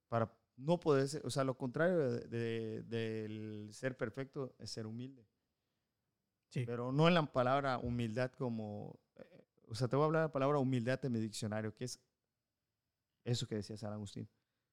[0.09, 4.85] Para no poder ser, o sea, lo contrario de- de- del ser perfecto es ser
[4.87, 5.25] humilde.
[6.49, 6.65] Sí.
[6.65, 10.27] Pero no en la palabra humildad como, eh, o sea, te voy a hablar de
[10.27, 11.99] la palabra humildad en mi diccionario, que es
[13.23, 14.27] eso que decía San Agustín,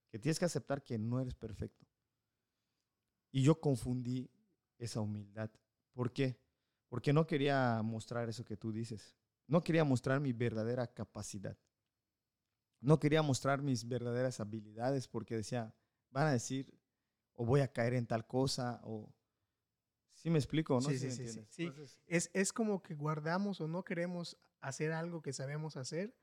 [0.09, 1.87] que tienes que aceptar que no eres perfecto.
[3.31, 4.31] Y yo confundí
[4.79, 5.51] esa humildad.
[5.93, 6.41] ¿Por qué?
[6.89, 9.15] Porque no quería mostrar eso que tú dices.
[9.47, 11.59] No quería mostrar mi verdadera capacidad.
[12.81, 15.75] No quería mostrar mis verdaderas habilidades porque decía,
[16.11, 16.79] van a decir,
[17.35, 19.13] o voy a caer en tal cosa, o...
[20.15, 20.75] ¿Sí me explico?
[20.75, 20.81] ¿no?
[20.89, 21.63] Sí, ¿Sí sí, sí.
[21.63, 26.17] Entonces, Es, es como que guardamos o no queremos hacer algo que sabemos hacer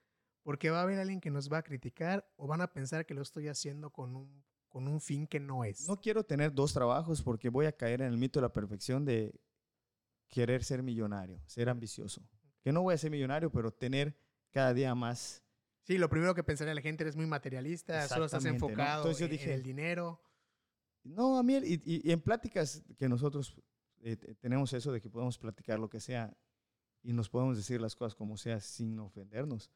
[0.46, 3.16] porque va a haber alguien que nos va a criticar o van a pensar que
[3.16, 5.88] lo estoy haciendo con un, con un fin que no es.
[5.88, 9.06] No quiero tener dos trabajos porque voy a caer en el mito de la perfección
[9.06, 9.34] de
[10.30, 12.22] querer ser millonario, ser ambicioso.
[12.62, 14.16] Que no voy a ser millonario, pero tener
[14.52, 15.44] cada día más.
[15.82, 18.68] Sí, lo primero que pensaría la gente eres muy materialista, solo estás Exactamente, ¿no?
[18.84, 20.22] enfocado Entonces yo dije- en el dinero.
[21.04, 23.56] No, a mí, y, y- y en pláticas que nosotros
[24.02, 26.38] eh, te- tenemos eso de que podemos platicar lo que sea
[27.02, 29.72] y nos podemos decir las cosas como sea sin ofendernos.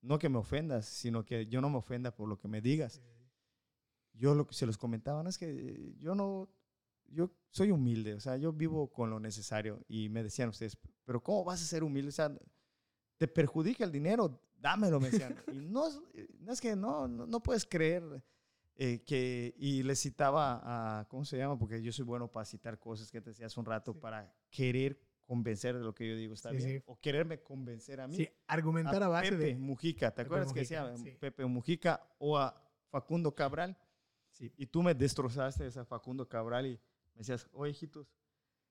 [0.00, 3.02] No que me ofendas, sino que yo no me ofenda por lo que me digas.
[4.12, 5.28] yo lo que se los comentaba, ¿no?
[5.28, 6.48] es que yo no,
[7.06, 11.22] yo soy humilde, o sea, yo vivo con lo necesario y me decían ustedes, pero
[11.22, 12.08] ¿cómo vas a ser humilde?
[12.08, 12.36] O sea,
[13.16, 15.36] te perjudica el dinero, dámelo, me decían.
[15.52, 16.00] y no, es-
[16.40, 18.02] no es que no, no, no puedes creer
[18.74, 20.60] eh, que, y les citaba
[21.00, 21.56] a, ¿cómo se llama?
[21.58, 23.98] Porque yo soy bueno para citar cosas que te decía hace un rato, Sí.
[24.00, 26.78] para querer convencer de lo que yo digo, ¿está Sí, bien?
[26.78, 26.82] sí.
[26.86, 29.56] O quererme convencer a mí Sí, argumentar a, base Pepe de...
[29.56, 31.10] Mujica, ¿te Pepe acuerdas que decía sí.
[31.20, 33.76] Pepe Mujica o a Facundo Cabral?
[34.30, 34.50] Sí.
[34.56, 36.80] Y tú me destrozaste a Facundo Cabral y
[37.12, 38.10] me decías, oye, hijitos,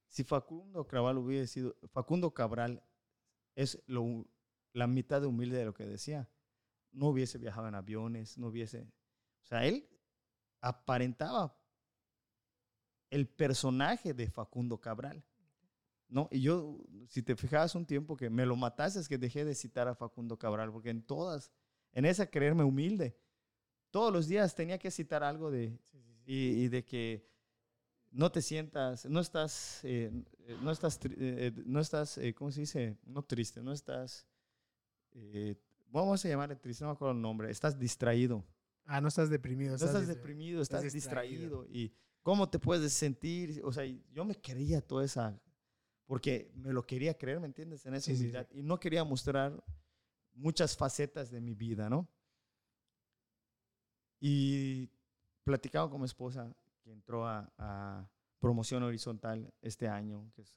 [0.08, 2.82] si Facundo Cabral hubiese sido, Facundo Cabral
[3.54, 4.26] es lo,
[4.74, 6.28] la mitad de humilde de lo que decía,
[6.92, 8.82] no hubiese viajado en aviones, no hubiese,
[9.44, 9.88] o sea, él
[10.62, 11.56] aparentaba
[13.12, 15.24] el personaje de Facundo Cabral.
[16.10, 16.28] ¿No?
[16.32, 19.56] Y yo, si te fijabas un tiempo que me lo mataste, es que dejé de
[19.56, 21.52] citar a Facundo Cabral, porque en todas,
[21.92, 23.18] en esa creerme humilde,
[23.92, 26.32] todos los días tenía que citar algo de, Sí, sí, sí.
[26.32, 27.28] y, y de que
[28.12, 30.12] no te sientas, no estás, eh,
[30.62, 32.98] no estás, eh, eh, no estás, eh, ¿cómo se dice?
[33.06, 34.26] No triste, no estás,
[35.12, 35.56] eh,
[35.90, 38.46] vamos a llamarle triste, no me acuerdo el nombre, estás distraído.
[38.86, 39.72] Ah, no estás deprimido.
[39.78, 41.64] No estás deprimido, estás, estás distraído.
[41.64, 41.66] distraído.
[41.70, 43.62] ¿Y cómo te puedes sentir?
[43.66, 45.38] O sea, yo me quería toda esa,
[46.08, 47.86] porque me lo quería creer, ¿me entiendes?
[47.86, 48.48] En esa humildad.
[48.52, 49.64] Y no quería mostrar
[50.34, 52.08] muchas facetas de mi vida, ¿no?
[54.20, 54.90] Y
[55.44, 60.56] platicaba con mi esposa, que entró a, a promoción horizontal este año, que es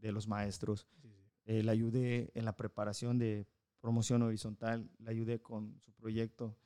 [0.00, 0.88] de los maestros.
[1.00, 1.22] Sí, sí.
[1.44, 3.46] Eh, la ayudé en la preparación de
[3.80, 6.56] promoción horizontal, la ayudé con su proyecto.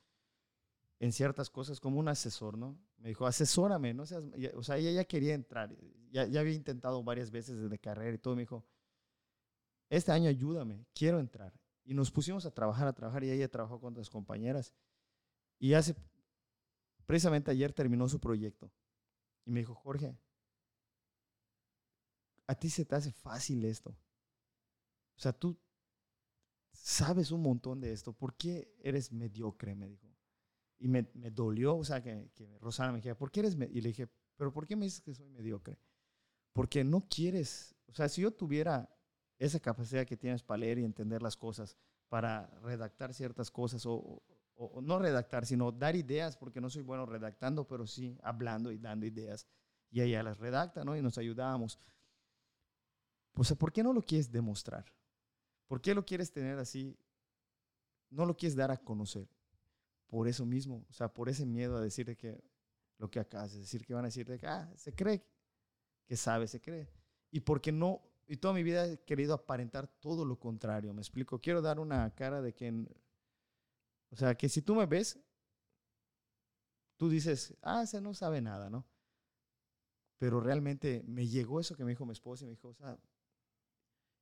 [1.01, 2.77] en ciertas cosas como un asesor, ¿no?
[2.97, 4.05] Me dijo, asesórame, ¿no?
[4.05, 5.75] Seas, o sea, ella ya quería entrar,
[6.11, 8.65] ya, ya había intentado varias veces desde carrera y todo, me dijo,
[9.89, 11.53] este año ayúdame, quiero entrar.
[11.83, 14.73] Y nos pusimos a trabajar, a trabajar, y ella trabajó con otras compañeras.
[15.59, 15.95] Y hace,
[17.05, 18.71] precisamente ayer terminó su proyecto.
[19.45, 20.15] Y me dijo, Jorge,
[22.47, 23.89] a ti se te hace fácil esto.
[23.89, 25.59] O sea, tú
[26.71, 28.13] sabes un montón de esto.
[28.13, 29.75] ¿Por qué eres mediocre?
[29.75, 30.07] Me dijo.
[30.79, 33.55] Y me, me dolió, o sea, que, que, Rosana me dijera, ¿por qué eres?
[33.55, 35.77] Y le dije, ¿pero por qué me dices que soy mediocre?
[36.53, 38.89] Porque no quieres, o sea, si yo tuviera
[39.39, 41.77] esa capacidad que tienes para leer y entender las cosas,
[42.09, 43.93] para redactar ciertas cosas, o,
[44.55, 48.71] o, o no redactar, sino dar ideas, porque no soy bueno redactando, pero sí hablando
[48.71, 49.47] y dando ideas.
[49.89, 50.95] Y ella las redacta, ¿no?
[50.95, 51.79] Y nos ayudamos.
[53.33, 54.85] O sea, ¿por qué no lo quieres demostrar?
[55.67, 56.97] ¿Por qué lo quieres tener así?
[58.09, 59.29] No lo quieres dar a conocer
[60.11, 62.43] por eso mismo, o sea, por ese miedo a decirte que
[62.97, 65.25] lo que acabas de decir, que van a decirte que, ah, se cree
[66.11, 66.89] que sabe, se cree.
[67.31, 71.39] Y porque no, y toda mi vida he querido aparentar todo lo contrario, me explico.
[71.39, 72.69] Quiero dar una cara de que,
[74.09, 75.17] o sea, que si tú me ves,
[76.97, 78.85] tú dices, ah, ese no sabe nada, ¿no?
[80.17, 82.99] Pero realmente me llegó eso que me dijo mi esposa y me dijo, o sea,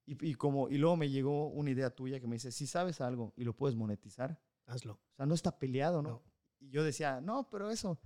[0.06, 3.02] y, y, como, y luego me llegó una idea tuya que me dice, si sabes
[3.02, 4.94] algo y lo puedes monetizar, hazlo.
[4.94, 6.10] O sea, no está peleado, ¿no?
[6.10, 6.24] No.
[6.60, 8.00] Y yo decía, no, pero eso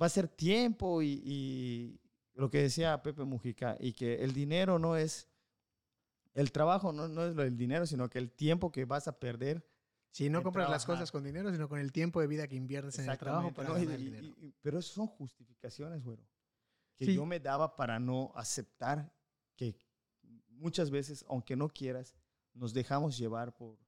[0.00, 2.00] va a ser tiempo y, y,
[2.34, 5.28] lo que decía Pepe Mujica, y que el dinero no es,
[6.34, 9.18] el trabajo no, no es lo del dinero, sino que el tiempo que vas a
[9.18, 9.66] perder.
[10.12, 11.02] Si no compras las trabajar.
[11.04, 13.68] cosas con dinero, sino con el tiempo de vida que inviertes en el trabajo para
[13.68, 13.74] ¿no?
[13.76, 14.26] Ganar y- dinero.
[14.26, 16.26] y- pero eso son justificaciones, güero,
[16.96, 17.14] que Sí.
[17.14, 19.12] yo me daba para no aceptar
[19.56, 19.76] que
[20.48, 22.16] muchas veces, aunque no quieras,
[22.54, 23.78] nos dejamos llevar por,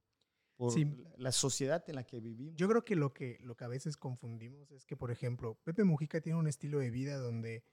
[0.55, 0.85] por Sí.
[1.17, 2.55] la sociedad en la que vivimos.
[2.55, 5.83] Yo creo que lo, que lo que a veces confundimos es que, por ejemplo, Pepe
[5.83, 7.65] Mujica tiene un estilo de vida donde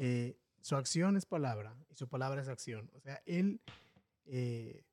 [0.00, 2.88] eh, su acción es palabra y su palabra es acción.
[2.94, 3.60] O sea, él
[4.26, 4.84] eh,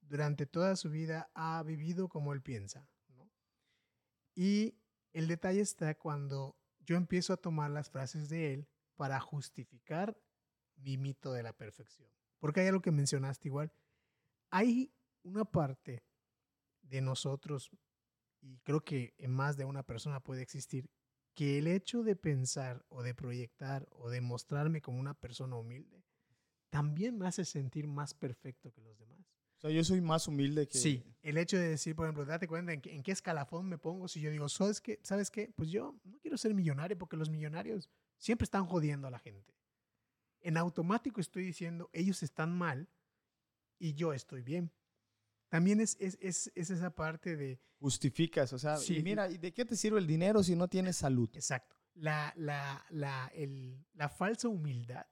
[0.00, 2.88] durante toda su vida ha vivido como él piensa.
[4.34, 4.74] Y
[5.12, 10.18] el detalle está cuando yo empiezo a tomar las frases de él para justificar
[10.74, 12.10] mi mito de la perfección.
[12.40, 13.72] Porque hay algo que mencionaste igual.
[14.50, 16.02] Hay una parte
[16.82, 17.70] de nosotros,
[18.40, 20.90] y creo que en más de una persona puede existir,
[21.34, 26.04] que el hecho de pensar o de proyectar o de mostrarme como una persona humilde
[26.70, 29.20] también me hace sentir más perfecto que los demás.
[29.58, 30.78] O sea, yo soy más humilde que...
[30.78, 33.78] Sí, el hecho de decir, por ejemplo, date cuenta en qué, en qué escalafón me
[33.78, 34.98] pongo si yo digo, ¿sabes qué?
[35.02, 35.52] ¿sabes qué?
[35.54, 39.54] Pues yo no quiero ser millonario porque los millonarios siempre están jodiendo a la gente.
[40.40, 42.88] En automático estoy diciendo, ellos están mal
[43.78, 44.72] y yo estoy bien.
[45.52, 48.96] También es, es, es, es esa parte de, Justificas, o sea, Sí.
[48.96, 51.28] y mira, ¿y de qué te sirve el dinero si no tienes salud?
[51.34, 55.04] exacto, la, la, la, el- la falsa humildad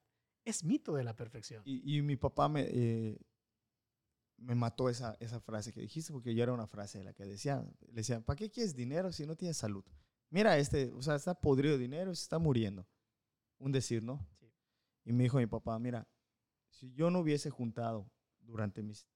[0.46, 1.62] es mito de la perfección.
[1.66, 3.18] Y, y mi papá me, eh,
[4.38, 7.26] me mató esa, esa frase que dijiste, porque yo era una frase de la que
[7.26, 9.85] decía, le decía, ¿para qué quieres dinero si no tienes salud?
[10.31, 12.88] Mira, este, o sea, está podrido de dinero, se está muriendo.
[13.59, 14.26] Un decir, ¿no?
[14.38, 14.50] Sí.
[15.05, 16.09] Y me dijo mi papá, mira,
[16.70, 19.07] si yo no hubiese juntado durante mis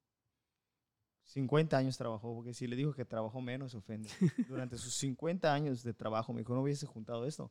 [1.24, 4.08] 50 años trabajó, porque si le dijo que trabajó menos, se ofende.
[4.48, 7.50] Durante sus 50 años de trabajo, me dijo, no hubiese juntado esto.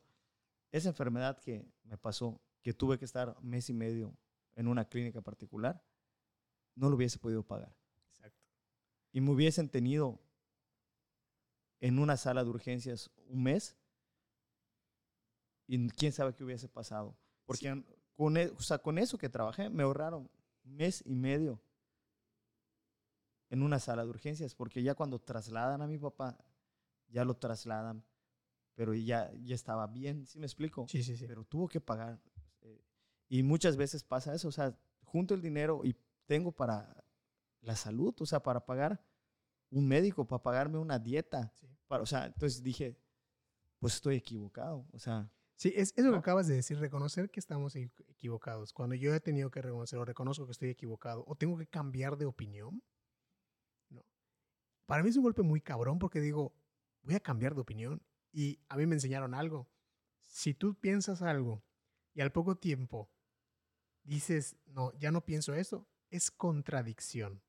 [0.72, 4.16] Esa enfermedad que me pasó, que tuve que estar mes y medio
[4.56, 5.84] en una clínica particular,
[6.76, 7.76] no lo hubiese podido pagar.
[8.10, 8.40] Exacto.
[9.12, 10.20] Y me hubiesen tenido
[11.80, 13.76] en una sala de urgencias un mes
[15.68, 17.18] y quién sabe qué hubiese pasado.
[17.46, 17.84] Porque
[18.16, 20.30] con, e- o sea, con eso que trabajé me ahorraron
[20.64, 21.62] mes y medio
[23.54, 26.36] en una sala de urgencias, porque ya cuando trasladan a mi papá,
[27.08, 28.04] ya lo trasladan,
[28.74, 30.88] pero ya, ya estaba bien, ¿sí me explico?
[30.90, 31.28] Sí, sí, sí.
[31.28, 32.20] pero tuvo que pagar.
[32.62, 32.84] eh,
[33.30, 37.06] y muchas veces pasa eso, o sea, junto el dinero y tengo para
[37.62, 39.06] la salud, o sea, para pagar
[39.70, 41.52] un médico, para pagarme una dieta.
[41.56, 41.68] Sí.
[41.88, 42.98] Para, o sea, entonces dije,
[43.78, 47.76] pues estoy equivocado, o sea, Sí, es eso que acabas de decir, reconocer que estamos
[47.76, 48.74] equ- equivocados.
[48.74, 52.18] Cuando yo he tenido que reconocer o reconozco que estoy equivocado o tengo que cambiar
[52.18, 52.82] de opinión.
[54.86, 56.54] Para mí es un golpe muy cabrón porque digo,
[57.04, 58.02] voy a cambiar de opinión.
[58.32, 59.70] Y a mí me enseñaron algo.
[60.22, 61.64] Si tú piensas algo
[62.14, 63.10] y al poco tiempo
[64.04, 67.42] dices, no, ya no pienso eso, es contradicción.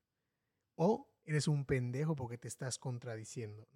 [0.74, 3.66] O eres un pendejo porque te estás contradiciendo.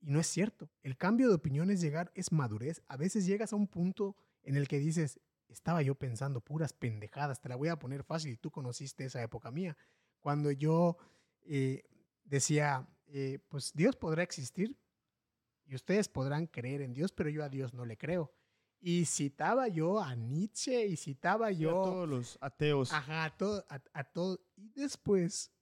[0.00, 0.70] Y no es cierto.
[0.82, 2.82] El cambio de opinión es llegar, es madurez.
[2.88, 7.40] A veces llegas a un punto en el que dices, estaba yo pensando puras pendejadas,
[7.40, 9.76] te la voy a poner fácil, tú conociste esa época mía.
[10.20, 10.96] Cuando yo
[11.42, 11.84] eh,
[12.32, 14.78] decía, eh, pues Dios podrá existir.
[15.66, 18.32] Y ustedes podrán creer en Dios, pero yo a Dios no le creo.
[18.80, 21.82] Y citaba yo a Nietzsche y citaba yo...
[21.82, 22.92] a todos los ateos.
[22.92, 24.40] Ajá, a todo, a, a todo.
[24.56, 25.52] Y después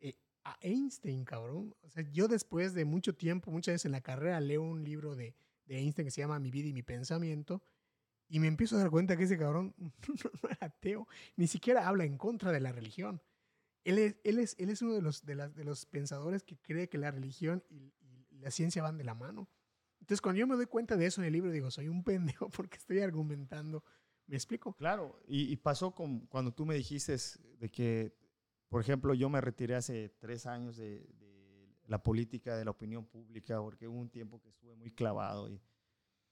[0.00, 1.74] eh, a Einstein, cabrón.
[1.82, 5.16] O sea, yo después de mucho tiempo, muchas veces en la carrera, leo un libro
[5.16, 7.62] de, de Einstein que se llama Mi vida y mi pensamiento.
[8.28, 9.74] Y me empiezo a dar cuenta que ese cabrón
[10.42, 13.22] no era ateo, ni siquiera habla en contra de la religión.
[13.86, 15.00] Él es, uno de
[15.64, 17.92] los, pensadores que cree que la religión y,
[18.40, 19.48] la ciencia van de la mano.
[20.00, 22.50] Entonces, cuando yo me doy cuenta de eso en el libro, digo, soy un pendejo
[22.50, 23.82] porque estoy argumentando.
[24.26, 24.74] ¿Me explico?
[24.74, 27.16] Claro, y, y pasó con, cuando tú me dijiste
[27.58, 28.12] de que,
[28.68, 33.06] por ejemplo, yo me retiré hace tres años de, de la política, de la opinión
[33.06, 35.60] pública, porque hubo un tiempo que estuve muy clavado y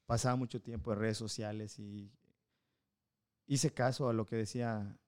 [0.07, 2.12] pasaba mucho tiempo en redes sociales y
[3.47, 4.99] hice caso a lo que decía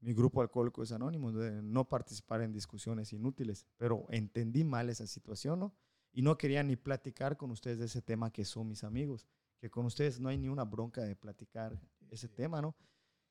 [0.00, 5.60] mi grupo Alcohólicos Anónimos, de no participar en discusiones inútiles, pero entendí mal esa situación,
[5.60, 5.74] ¿no?
[6.12, 9.26] Y no quería ni platicar con ustedes de ese tema que son mis amigos,
[9.58, 12.74] que con ustedes no hay ni una bronca de platicar ese tema, ¿no?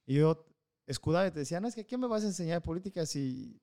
[0.06, 0.46] Y yo
[0.86, 3.62] escudaba y te decía, no, es que ¿qué me vas a enseñar política si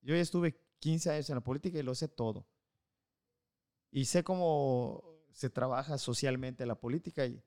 [0.00, 2.46] yo ya estuve 15 años en la política y lo sé todo?
[3.90, 7.42] Y sé cómo se trabaja socialmente la política y,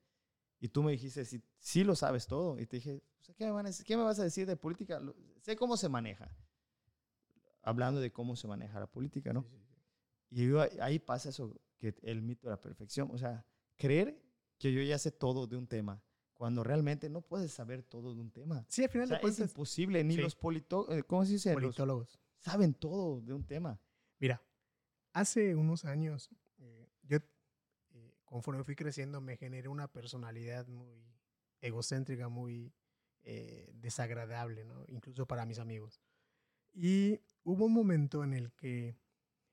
[0.59, 2.59] y tú me dijiste, sí, sí lo sabes todo.
[2.59, 3.03] Y te dije,
[3.37, 3.71] ¿qué me, van a?
[3.85, 4.99] ¿qué me vas a decir de política?
[5.41, 6.29] Sé cómo se maneja.
[7.63, 9.43] Hablando de cómo se maneja la política, ¿no?
[9.43, 10.41] Sí, sí, sí.
[10.43, 13.09] Y yo- ahí pasa eso, que el mito de la perfección.
[13.11, 13.45] O sea,
[13.77, 14.19] creer
[14.57, 16.01] que yo ya sé todo de un tema,
[16.33, 18.65] cuando realmente no puedes saber todo de un tema.
[18.67, 21.53] Sí, al O final sea, de es imposible, ni los polito eh, ¿cómo se dice?
[21.53, 22.19] Politólogos.
[22.39, 23.79] saben todo de un tema.
[24.19, 24.41] Mira,
[25.13, 27.17] hace unos años, eh, yo,
[27.91, 31.03] eh, conforme fui creciendo, me generé una personalidad muy
[31.59, 32.73] egocéntrica, muy
[33.23, 34.83] eh, desagradable, ¿no?
[34.87, 36.01] Incluso para mis amigos.
[36.73, 38.97] Y hubo un momento en el que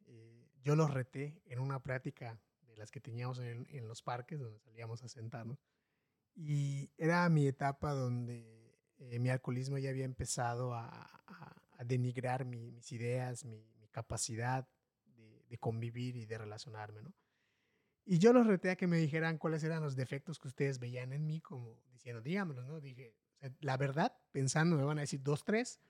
[0.07, 4.38] eh, yo los reté en una práctica de las que teníamos en, en los parques,
[4.40, 5.59] donde salíamos a sentarnos.
[6.35, 12.44] Y era mi etapa donde eh, mi alcoholismo ya había empezado a, a- a denigrar
[12.44, 14.68] mi- mis ideas, mi, mi capacidad
[15.16, 17.14] de, de convivir y de relacionarme, ¿no?
[18.04, 21.12] Y yo los reté a que me dijeran cuáles eran los defectos que ustedes veían
[21.12, 22.81] en mí, como diciendo, dígamelos, ¿no?
[22.81, 23.14] Dije,
[23.61, 25.81] la verdad, pensando, me van a decir dos, tres,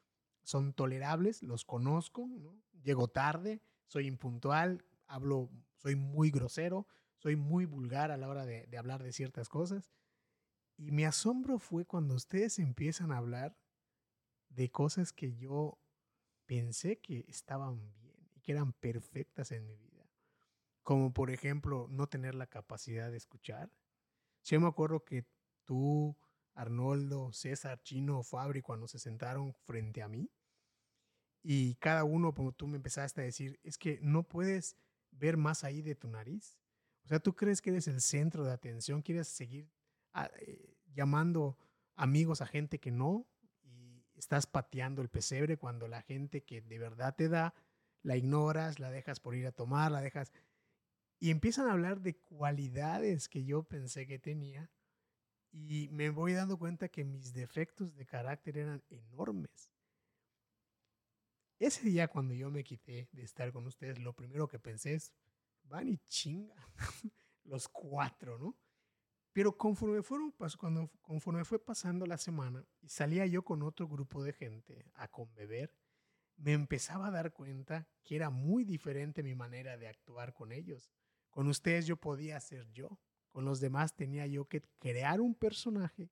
[0.42, 2.61] son tolerables, los conozco, ¿no?
[2.82, 8.66] Llego tarde, soy impuntual, hablo, soy muy grosero, soy muy vulgar a la hora de,
[8.66, 9.90] de hablar de ciertas cosas.
[10.76, 13.58] Y mi asombro fue cuando ustedes empiezan a hablar
[14.48, 15.78] de cosas que yo
[16.46, 20.11] pensé que estaban bien y que eran perfectas en mi vida.
[20.82, 23.70] Como por ejemplo, no tener la capacidad de escuchar.
[24.44, 25.26] Yo me acuerdo que
[25.64, 26.16] tú,
[26.59, 30.29] Arnoldo, César, Chino, Fabri, cuando se sentaron frente a mí,
[31.42, 34.77] y cada uno, como tú me empezaste a decir, es que no puedes
[35.12, 36.59] ver más ahí de tu nariz.
[37.05, 39.71] O sea, tú crees que eres el centro de atención, quieres seguir
[40.12, 41.57] ah, eh, llamando
[41.94, 43.25] amigos a gente que no,
[43.62, 47.55] y estás pateando el pesebre cuando la gente que de verdad te da,
[48.03, 50.33] la ignoras, la dejas por ir a tomar, la dejas...
[51.21, 54.71] Y empiezan a hablar de cualidades que yo pensé que tenía
[55.52, 59.72] y me voy dando cuenta que mis defectos de carácter eran enormes.
[61.58, 65.12] Ese día cuando yo me quité de estar con ustedes, lo primero que pensé es,
[65.64, 66.54] van y chinga
[67.44, 68.56] los cuatro, ¿no?
[69.32, 74.22] Pero conforme, fueron, cuando, conforme fue pasando la semana y salía yo con otro grupo
[74.22, 75.74] de gente a conbeber,
[76.37, 80.90] me empezaba a dar cuenta que era muy diferente mi manera de actuar con ellos.
[81.30, 82.98] Con ustedes yo podía ser yo,
[83.38, 86.11] con los demás tenía yo que crear un personaje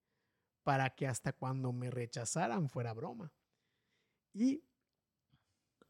[0.62, 3.32] para que hasta cuando me rechazaran fuera broma.
[4.32, 4.62] Y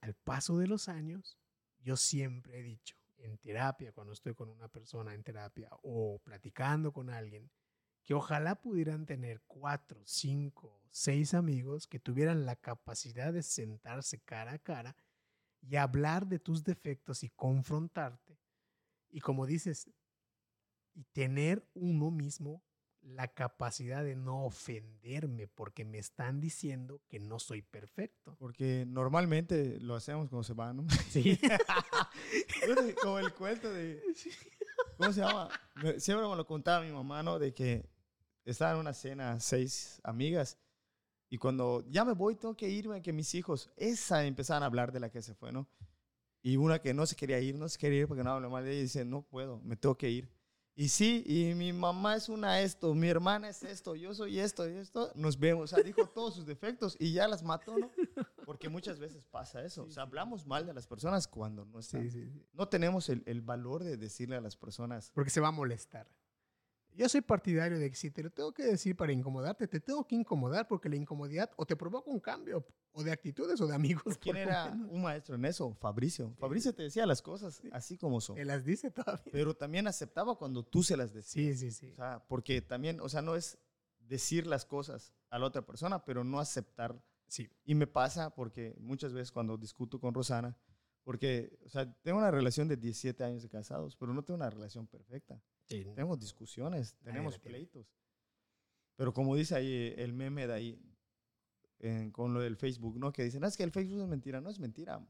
[0.00, 1.38] al paso de los años,
[1.80, 6.90] yo siempre he dicho, en terapia, cuando estoy con una persona en terapia o platicando
[6.90, 7.50] con alguien,
[8.02, 14.52] que ojalá pudieran tener cuatro, cinco, seis amigos que tuvieran la capacidad de sentarse cara
[14.52, 14.96] a cara
[15.60, 18.40] y hablar de tus defectos y confrontarte.
[19.10, 19.90] Y como dices,
[20.96, 22.64] y tener uno mismo
[23.02, 28.34] la capacidad de no ofenderme porque me están diciendo que no soy perfecto.
[28.40, 30.86] Porque normalmente lo hacemos cuando se van, ¿no?
[31.10, 31.38] Sí.
[33.00, 34.02] Como el cuento de.
[34.96, 35.48] ¿Cómo se llama?
[35.98, 37.38] Siempre me lo contaba mi mamá, ¿no?
[37.38, 37.88] De que
[38.44, 40.58] estaba en una cena, seis amigas,
[41.28, 44.92] y cuando ya me voy, tengo que irme, que mis hijos, esa empezaban a hablar
[44.92, 45.68] de la que se fue, ¿no?
[46.42, 48.64] Y una que no se quería ir, no se quería ir porque no hablo mal
[48.64, 50.30] de ella, dice, no puedo, me tengo que ir.
[50.78, 54.68] Y sí, y mi mamá es una esto, mi hermana es esto, yo soy esto
[54.68, 55.72] y esto, nos vemos.
[55.72, 57.90] O sea, dijo todos sus defectos y ya las mató, ¿no?
[58.44, 59.84] Porque muchas veces pasa eso.
[59.84, 62.02] o sea, hablamos mal de las personas cuando no están.
[62.02, 62.46] Sí, sí, sí.
[62.52, 65.10] No tenemos el, el valor de decirle a las personas.
[65.14, 66.06] Porque se va a molestar.
[66.96, 70.06] Yo soy partidario de que si te lo tengo que decir para incomodarte, te tengo
[70.06, 73.74] que incomodar porque la incomodidad o te provoca un cambio o de actitudes o de
[73.74, 74.16] amigos.
[74.18, 74.90] ¿Quién era menos.
[74.90, 75.74] un maestro en eso?
[75.74, 76.34] Fabricio.
[76.38, 78.36] Fabricio te decía las cosas así como son.
[78.36, 79.30] Te las dice todavía.
[79.30, 81.58] Pero también aceptaba cuando tú se las decías.
[81.58, 81.92] Sí, sí, sí.
[81.92, 83.58] O sea, porque también, o sea, no es
[83.98, 86.98] decir las cosas a la otra persona, pero no aceptar.
[87.28, 87.50] Sí.
[87.64, 90.56] Y me pasa porque muchas veces cuando discuto con Rosana,
[91.06, 94.50] porque, o sea, tengo una relación de 17 años de casados, pero no tengo una
[94.50, 95.40] relación perfecta.
[95.68, 97.86] Tenemos discusiones, tenemos pleitos.
[98.96, 100.82] Pero como dice ahí eh, el meme de ahí,
[101.78, 103.12] en- con lo del Facebook, ¿no?
[103.12, 104.40] Que dicen, "Ah, es que el Facebook es mentira.
[104.40, 105.06] No es mentira.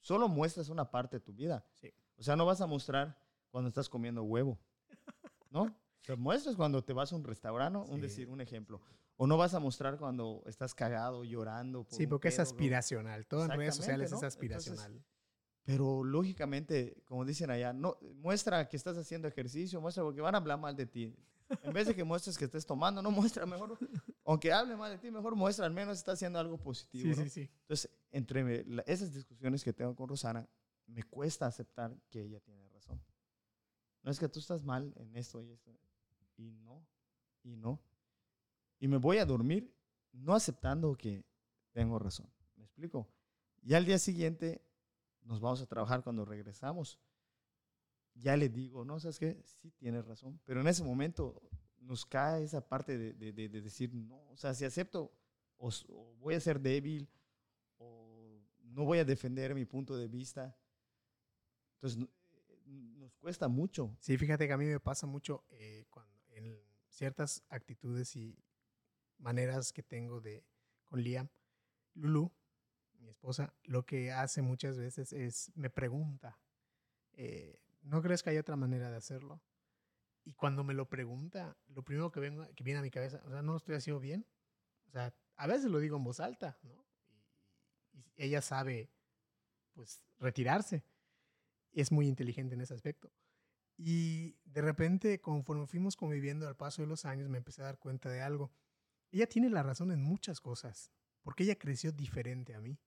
[0.00, 1.64] Solo muestras una parte de tu vida.
[1.72, 1.90] Sí.
[2.18, 3.18] O sea, no vas a mostrar
[3.50, 4.58] cuando estás comiendo huevo,
[5.48, 5.64] ¿no?
[6.02, 8.00] Sea, muestras cuando te vas a un restaurante, un Sí.
[8.02, 8.82] decir, un ejemplo.
[9.22, 11.84] O no vas a mostrar cuando estás cagado, llorando.
[11.84, 12.48] por Sí, porque es pedo, ¿no?
[12.48, 13.26] aspiracional.
[13.26, 14.16] Todo en redes sociales ¿no?
[14.16, 15.04] es Entonces, aspiracional.
[15.62, 20.38] Pero lógicamente, como dicen allá, no, muestra que estás haciendo ejercicio, muestra porque van a
[20.38, 21.14] hablar mal de ti.
[21.62, 23.76] En vez de que muestres que estés tomando, no muestra mejor,
[24.24, 27.12] aunque hable mal de ti, mejor muestra al menos está haciendo algo positivo.
[27.12, 27.24] sí, ¿no?
[27.24, 27.50] sí, sí.
[27.60, 30.48] Entonces, entre esas discusiones que tengo con Rosana,
[30.86, 32.98] me cuesta aceptar que ella tiene razón.
[34.02, 35.78] No es que tú estás mal en esto y esto.
[36.38, 36.86] Y no,
[37.42, 37.82] y no.
[38.80, 39.72] Y me voy a dormir
[40.12, 41.24] no aceptando que
[41.72, 42.28] tengo razón.
[42.56, 43.08] ¿Me explico?
[43.62, 44.60] Y al día siguiente
[45.22, 46.98] nos vamos a trabajar cuando regresamos.
[48.14, 49.40] Ya le digo, no, ¿sabes qué?
[49.44, 50.40] Sí tienes razón.
[50.44, 51.40] Pero en ese momento
[51.78, 55.12] nos cae esa parte de, de- de- de decir, no, o sea, si acepto
[55.56, 57.08] o, o voy a ser débil
[57.78, 60.56] o no voy a defender mi punto de vista.
[61.76, 62.06] Entonces,
[62.66, 63.96] nos cuesta mucho.
[64.00, 68.36] Sí, fíjate que a mí me pasa mucho eh, cuando en ciertas actitudes y
[69.20, 70.44] maneras que tengo de
[70.86, 71.28] con Liam,
[71.94, 72.32] Lulu,
[72.98, 76.38] mi esposa, lo que hace muchas veces es me pregunta,
[77.12, 79.40] eh, ¿no crees que hay otra manera de hacerlo?
[80.24, 83.30] Y cuando me lo pregunta, lo primero que, vengo, que viene a mi cabeza, o
[83.30, 84.26] sea, no lo estoy haciendo bien.
[84.88, 86.84] O sea, a veces lo digo en voz alta, ¿no?
[87.92, 88.90] Y, y ella sabe,
[89.72, 90.84] pues, retirarse.
[91.72, 93.10] Es muy inteligente en ese aspecto.
[93.76, 97.78] Y de repente, conforme fuimos conviviendo al paso de los años, me empecé a dar
[97.78, 98.52] cuenta de algo.
[99.10, 100.90] Ella tiene la razón en muchas cosas,
[101.22, 102.78] porque ella creció diferente a mí.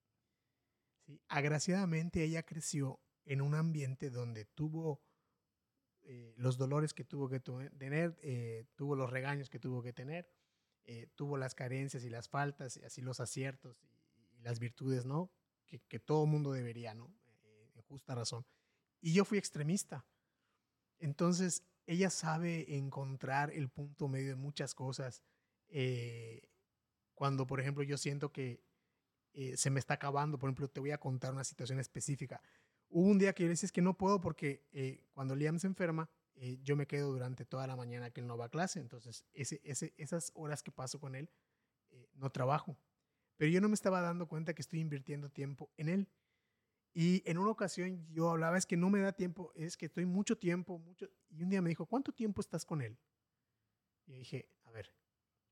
[1.28, 5.02] Agraciadamente, ella creció en un ambiente donde tuvo
[6.02, 10.30] eh, los dolores que tuvo que tener, eh, tuvo los regaños que tuvo que tener,
[10.86, 13.94] eh, tuvo las carencias y las faltas, y así los aciertos y,
[14.42, 15.32] las virtudes, ¿no?
[15.66, 17.16] Que, todo mundo debería, ¿no?
[17.46, 18.46] Eh, en justa razón.
[19.00, 20.06] Y yo fui extremista.
[21.00, 25.24] Entonces, ella sabe encontrar el punto medio de muchas cosas.
[25.70, 26.50] Eh,
[27.14, 28.64] cuando, por ejemplo, yo siento que
[29.34, 32.42] eh, se me está acabando, por ejemplo, te voy a contar una situación específica.
[32.90, 35.68] Hubo un día que yo decía, es que no puedo porque eh, cuando Liam se
[35.68, 38.80] enferma, eh, yo me quedo durante toda la mañana que él no va a clase.
[38.80, 41.30] Entonces, ese, ese, esas horas que paso con él,
[41.92, 42.78] eh, no trabajo.
[43.38, 46.10] Pero yo no me estaba dando cuenta que estoy invirtiendo tiempo en él.
[46.94, 50.06] Y en una ocasión yo hablaba, es que no me da tiempo, es que estoy
[50.06, 51.10] mucho tiempo, mucho.
[51.30, 53.00] Y un día me dijo, ¿cuánto tiempo estás con él?
[54.06, 54.94] Y yo dije, a ver,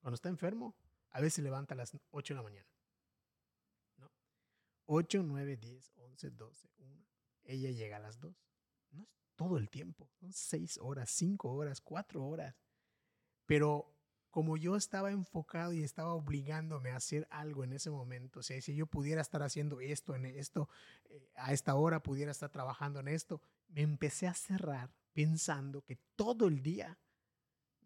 [0.02, 0.76] cuando está enfermo,
[1.12, 2.68] a veces levanta a las 8 de la mañana.
[3.98, 4.12] ¿No?
[4.86, 7.06] 8, 9, 10, 11, 12, 1.
[7.44, 8.36] Ella llega a las 2.
[8.92, 12.56] No es todo el tiempo, son 6 horas, 5 horas, 4 horas.
[13.46, 13.94] Pero
[14.32, 18.60] como yo estaba enfocado y estaba obligándome a hacer algo en ese momento, o sea,
[18.62, 20.70] si yo pudiera estar haciendo esto, en esto,
[21.10, 25.98] eh, a esta hora pudiera estar trabajando en esto, me empecé a cerrar pensando que
[26.16, 26.98] todo el día,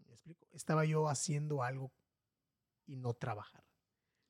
[0.06, 0.48] ¿me explico?
[0.54, 1.92] Estaba yo haciendo algo
[2.86, 3.64] y no trabajar.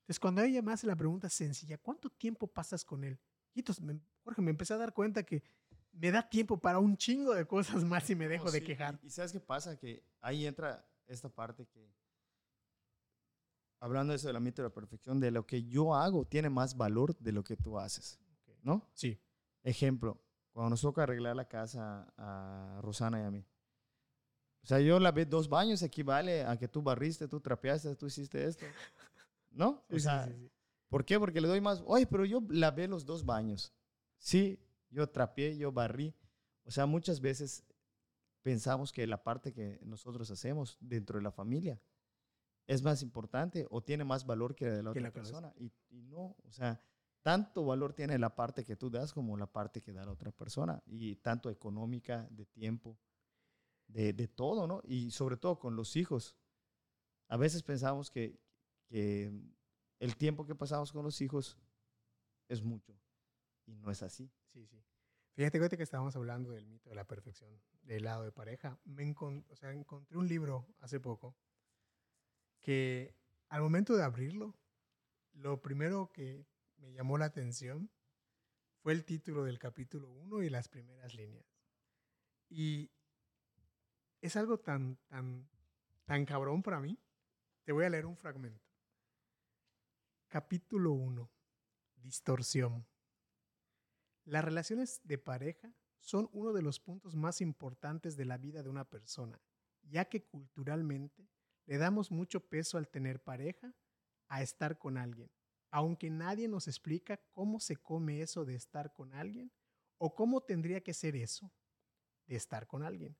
[0.00, 3.18] Entonces, cuando ella me hace la pregunta sencilla, ¿cuánto tiempo pasas con él?
[3.54, 5.42] Y entonces, me- Jorge, me empecé a dar cuenta que
[5.92, 8.98] me da tiempo para un chingo de cosas más y me dejo de sí, quejar.
[9.02, 9.76] Y, y sabes qué pasa?
[9.78, 11.90] Que ahí entra esta parte que,
[13.80, 16.50] hablando de eso de la mito de la perfección, de lo que yo hago tiene
[16.50, 18.18] más valor de lo que tú haces,
[18.62, 18.88] ¿no?
[18.94, 19.18] Sí.
[19.62, 23.44] Ejemplo, cuando nos toca arreglar la casa a Rosana y a mí.
[24.66, 28.44] O sea, yo lavé dos baños, equivale a que tú barriste, tú trapeaste, tú hiciste
[28.44, 28.66] esto.
[29.52, 29.84] ¿No?
[29.88, 30.50] Sí, o sea, sí, sí.
[30.88, 31.20] ¿por qué?
[31.20, 31.84] Porque le doy más.
[31.86, 33.72] Oye, pero yo lavé los dos baños.
[34.18, 34.58] Sí,
[34.90, 36.12] yo trapeé, yo barrí.
[36.64, 37.62] O sea, muchas veces
[38.42, 41.80] pensamos que la parte que nosotros hacemos dentro de la familia
[42.66, 45.54] es más importante o tiene más valor que la de la otra la persona.
[45.58, 46.80] Y, y no, o sea,
[47.22, 50.32] tanto valor tiene la parte que tú das como la parte que da la otra
[50.32, 50.82] persona.
[50.86, 52.98] Y tanto económica, de tiempo,
[53.88, 54.80] de, de todo, ¿no?
[54.84, 56.36] Y sobre todo con los hijos.
[57.28, 58.38] A veces pensamos que,
[58.88, 59.32] que
[59.98, 61.58] el tiempo que pasamos con los hijos
[62.48, 62.98] es mucho.
[63.66, 64.30] Y no es así.
[64.52, 64.82] Sí, sí.
[65.34, 68.78] Fíjate, que estábamos hablando del mito de la perfección, del lado de pareja.
[68.84, 71.36] Me encon- o sea, encontré un libro hace poco
[72.60, 73.14] que
[73.48, 74.54] al momento de abrirlo,
[75.34, 76.46] lo primero que
[76.78, 77.90] me llamó la atención
[78.82, 81.44] fue el título del capítulo 1 y las primeras líneas.
[82.48, 82.90] Y
[84.26, 85.48] es algo tan, tan,
[86.04, 86.98] tan cabrón para mí.
[87.64, 88.64] Te voy a leer un fragmento.
[90.28, 91.30] Capítulo 1.
[91.96, 92.84] Distorsión.
[94.24, 98.68] Las relaciones de pareja son uno de los puntos más importantes de la vida de
[98.68, 99.40] una persona,
[99.82, 101.28] ya que culturalmente
[101.66, 103.74] le damos mucho peso al tener pareja,
[104.28, 105.30] a estar con alguien,
[105.70, 109.52] aunque nadie nos explica cómo se come eso de estar con alguien
[109.98, 111.52] o cómo tendría que ser eso
[112.26, 113.16] de estar con alguien.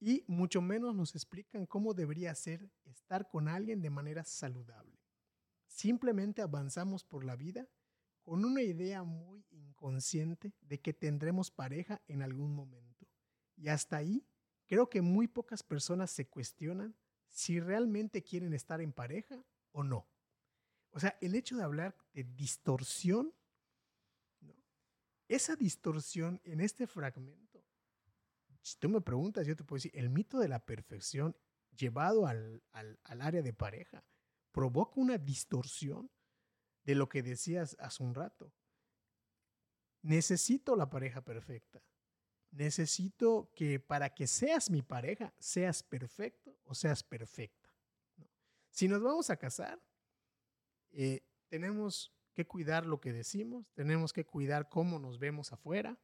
[0.00, 4.98] Y mucho menos nos explican cómo debería ser estar con alguien de manera saludable.
[5.66, 7.68] Simplemente avanzamos por la vida
[8.22, 13.06] con una idea muy inconsciente de que tendremos pareja en algún momento.
[13.56, 14.26] Y hasta ahí,
[14.66, 16.96] creo que muy pocas personas se cuestionan
[17.28, 20.08] si realmente quieren estar en pareja o no.
[20.90, 23.32] O sea, el hecho de hablar de distorsión,
[25.28, 27.49] esa distorsión en este fragmento,
[28.62, 31.36] si tú me preguntas, yo te puedo decir, el mito de la perfección
[31.76, 34.04] llevado al, al, al área de pareja
[34.52, 36.10] provoca una distorsión
[36.84, 38.52] de lo que decías hace un rato.
[40.02, 41.82] Necesito la pareja perfecta.
[42.50, 47.72] Necesito que para que seas mi pareja, seas perfecto o seas perfecta.
[48.16, 48.28] ¿no?
[48.70, 49.80] Si nos vamos a casar,
[50.90, 55.98] eh, tenemos que cuidar lo que decimos, tenemos que cuidar cómo nos vemos afuera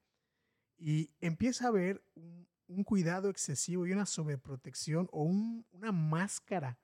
[0.79, 6.79] y empieza a haber un, un cuidado excesivo y una sobreprotección o un, una máscara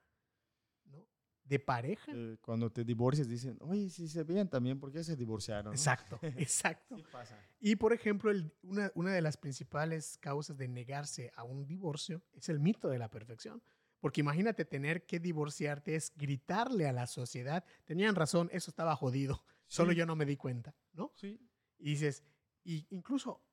[0.84, 1.06] ¿no?
[1.44, 2.12] de pareja.
[2.14, 5.66] Eh, cuando te divorcias dicen, oye, si se veían también, ¿por qué se divorciaron?
[5.66, 6.96] no?" Exacto, exacto.
[6.96, 7.38] Sí pasa.
[7.60, 12.22] Y por ejemplo, el- una, una de las principales causas de negarse a un divorcio
[12.32, 13.62] es el mito de la perfección.
[14.00, 19.44] Porque imagínate tener que divorciarte es gritarle a la sociedad, tenían razón, eso estaba jodido,
[19.68, 21.12] solo yo no me di cuenta, ¿no?
[21.14, 21.38] Sí.
[21.78, 22.24] Y dices,
[22.64, 23.44] y incluso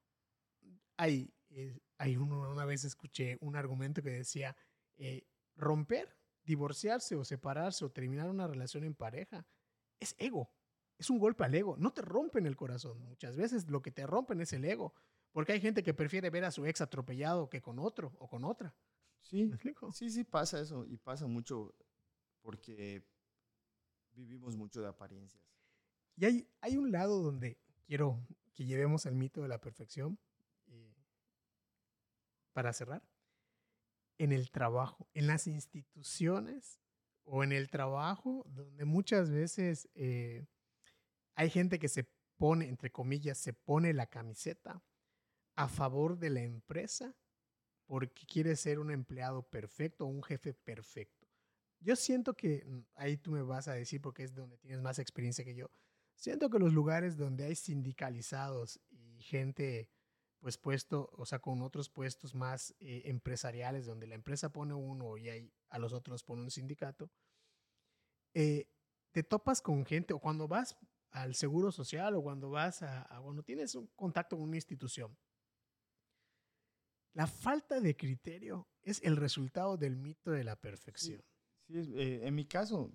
[0.99, 4.55] hay, eh, hay uno- una vez escuché un argumento que decía,
[4.97, 5.25] eh,
[5.55, 9.47] romper, divorciarse o separarse o terminar una relación en pareja
[9.99, 10.51] es ego,
[10.97, 14.05] es un golpe al ego, no te rompen el corazón, muchas veces lo que te
[14.05, 14.93] rompen es el ego,
[15.31, 18.43] porque hay gente que prefiere ver a su ex atropellado que con otro o con
[18.43, 18.75] otra.
[19.21, 19.51] Sí,
[19.93, 21.73] sí, sí pasa eso y pasa mucho
[22.41, 23.03] porque
[24.11, 25.43] vivimos mucho de apariencias.
[26.17, 30.19] Y hay, hay un lado donde quiero que llevemos el mito de la perfección
[32.53, 33.03] para cerrar.
[34.17, 36.79] En el trabajo, en las instituciones
[37.23, 40.45] o en el trabajo, donde muchas veces eh,
[41.35, 42.03] hay gente que se
[42.37, 44.83] pone, entre comillas, se pone la camiseta
[45.55, 47.15] a favor de la empresa
[47.85, 51.27] porque quiere ser un empleado perfecto o un jefe perfecto.
[51.79, 54.99] Yo siento que, mm, ahí tú me vas a decir porque es donde tienes más
[54.99, 55.71] experiencia que yo,
[56.15, 59.89] siento que los lugares donde hay sindicalizados y gente
[60.39, 65.17] pues puesto, o sea, con otros puestos más eh, empresariales, donde la empresa pone uno
[65.17, 67.11] y hay, a los otros pone un sindicato,
[68.33, 68.67] eh,
[69.11, 70.77] te topas con gente, o cuando vas
[71.11, 75.17] al seguro social, o cuando vas a, a- cuando tienes un contacto con una institución,
[77.13, 81.21] la falta de criterio es el resultado del mito de la perfección.
[81.67, 82.93] Sí, es- eh, en mi caso,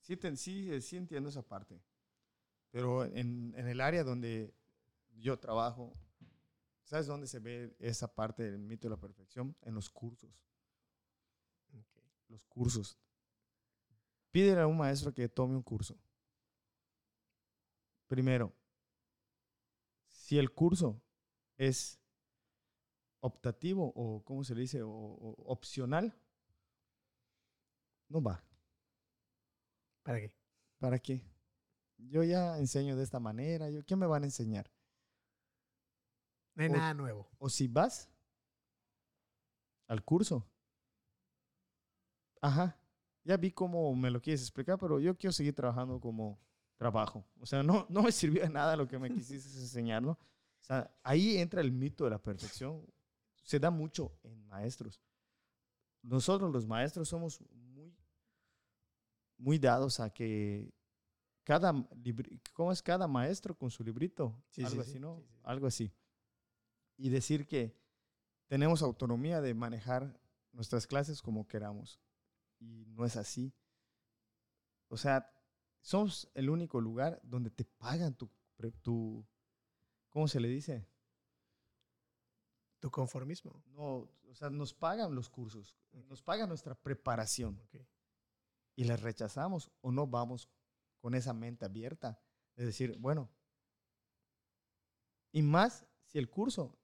[0.00, 1.80] sí, sí, eh, sí entiendo esa parte.
[2.72, 4.54] Pero en, en el área donde
[5.16, 5.96] yo trabajo,
[6.90, 9.56] ¿sabes dónde se ve esa parte del mito de la perfección?
[9.62, 10.42] En los cursos.
[12.26, 12.98] Los cursos.
[14.32, 15.96] Pídele a un maestro que tome un curso.
[18.08, 18.52] Primero,
[20.08, 21.00] si el curso
[21.56, 22.00] es
[23.20, 24.82] optativo o, ¿cómo se le dice?
[24.82, 26.12] O, o opcional,
[28.08, 28.44] no va.
[30.02, 30.34] ¿Para qué?
[30.80, 31.24] ¿Para qué?
[31.98, 33.70] Yo ya enseño de esta manera.
[33.70, 34.68] Yo, ¿Qué me van a enseñar?
[36.60, 37.28] No hay O- nada nuevo.
[37.38, 38.08] O si vas
[39.88, 40.46] al curso.
[42.40, 42.76] Ajá.
[43.24, 46.38] Ya vi cómo me lo quieres explicar, pero yo quiero seguir trabajando como
[46.76, 47.24] trabajo.
[47.40, 50.12] O sea, no, no me sirvió de nada lo que me quisiste enseñar, ¿no?
[50.12, 52.84] O sea, ahí entra el mito de la perfección.
[53.42, 55.00] Se da mucho en maestros.
[56.02, 57.94] Nosotros los maestros somos muy,
[59.38, 60.72] muy dados a que
[61.44, 64.34] cada, libri- ¿cómo es cada maestro con su librito?
[64.48, 65.16] Sí, Algo sí, así, sí, ¿no?
[65.16, 65.26] sí.
[65.42, 65.92] Algo así.
[67.00, 67.74] Y decir que
[68.46, 70.20] tenemos autonomía de manejar
[70.52, 71.98] nuestras clases como queramos.
[72.58, 73.54] Y no es así.
[74.88, 75.32] O sea,
[75.80, 78.30] somos el único lugar donde te pagan tu,
[78.82, 79.26] tu
[80.10, 80.86] ¿cómo se le dice?
[82.80, 83.62] Tu conformismo.
[83.68, 85.78] No, o sea, nos pagan los cursos,
[86.08, 87.62] nos pagan nuestra preparación
[88.76, 90.50] y la rechazamos o no vamos
[90.98, 92.20] con esa mente abierta
[92.56, 93.30] de decir, bueno,
[95.32, 96.79] y más si el curso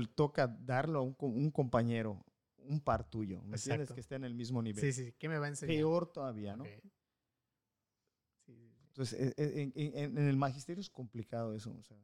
[0.00, 2.24] te toca darlo a un, co- un compañero,
[2.58, 3.92] un par tuyo, ¿me entiendes?
[3.92, 4.80] Que esté en el mismo nivel.
[4.80, 5.76] Sí, sí, ¿qué me va a enseñar?
[5.76, 6.64] Peor todavía, ¿no?
[6.64, 6.70] Ok.
[8.46, 8.84] Sí, sí, sí.
[8.88, 11.72] Entonces, e- e- en, en- en el magisterio es complicado eso.
[11.78, 11.96] o sea,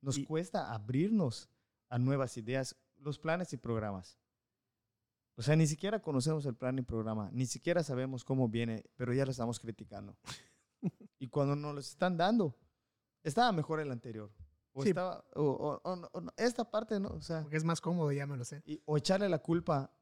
[0.00, 1.48] nos Y- cuesta abrirnos
[1.88, 4.18] a nuevas ideas, los planes y programas.
[5.36, 9.12] O sea, ni siquiera conocemos el plan y programa, ni siquiera sabemos cómo viene, pero
[9.12, 10.16] ya lo estamos criticando.
[11.18, 12.56] y cuando nos lo están dando,
[13.24, 14.32] estaba mejor el anterior.
[14.78, 14.90] O, Sí.
[14.90, 17.08] estaba, o, o- o esta parte, ¿no?
[17.08, 18.62] O sea, Porque es más cómodo, ya me lo sé.
[18.64, 19.92] y- o echarle la culpa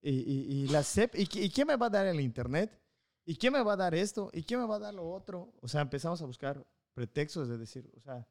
[0.00, 2.80] y, y- y la CEP, ¿y, ¿y quién me va a dar el internet?
[3.26, 4.30] ¿Y quién me va a dar esto?
[4.32, 5.52] ¿Y quién me va a dar lo otro?
[5.60, 8.26] O sea, empezamos a buscar pretextos de decir, o sea,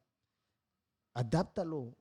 [1.14, 1.96] adáptalo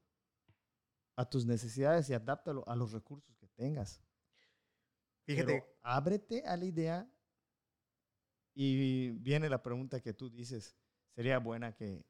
[1.16, 4.01] a tus necesidades y adáptalo a los recursos que tengas.
[5.24, 7.11] Fíjate, Pero ábrete a la idea
[8.55, 10.76] y viene la pregunta que tú dices.
[11.14, 12.05] Sería buena que,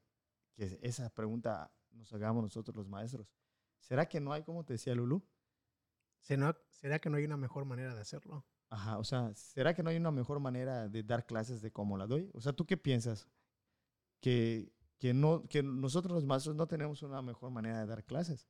[0.54, 3.32] que esa pregunta nos hagamos nosotros los maestros.
[3.80, 5.22] ¿Será que no hay, como te decía Lulu?
[6.20, 8.46] ¿será que no hay una mejor manera de hacerlo?
[8.70, 11.98] Ajá, o sea, ¿será que no hay una mejor manera de dar clases de cómo
[11.98, 12.30] la doy?
[12.32, 13.28] O sea, ¿tú qué piensas?
[14.20, 18.48] Que, que, no, que nosotros los maestros no tenemos una mejor manera de dar clases.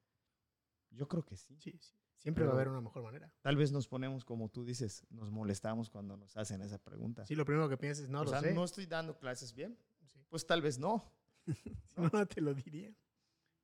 [0.90, 1.56] Yo creo que sí.
[1.58, 1.94] Sí, sí.
[2.18, 3.32] Siempre va a Pero- haber una mejor manera.
[3.40, 7.26] Tal vez nos ponemos, como tú dices, nos molestamos cuando nos hacen esa pregunta.
[7.26, 8.54] Sí, lo primero que pienses, no o lo sea, sé.
[8.54, 9.76] no estoy dando clases bien.
[10.04, 10.24] Sí.
[10.28, 11.02] Pues tal vez no.
[11.94, 12.94] Si no, no te lo diría.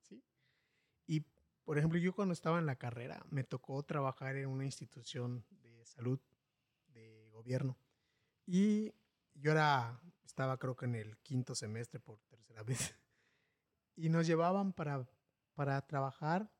[0.01, 0.23] ¿Sí?
[1.07, 1.25] Y,
[1.63, 5.85] por ejemplo, yo cuando estaba en la carrera, me tocó trabajar en una institución de
[5.85, 6.19] salud,
[6.87, 7.77] de gobierno.
[8.45, 8.93] Y
[9.33, 12.95] yo era, estaba creo que en el quinto semestre por tercera vez.
[13.95, 15.07] Y nos llevaban para,
[15.53, 16.51] para trabajar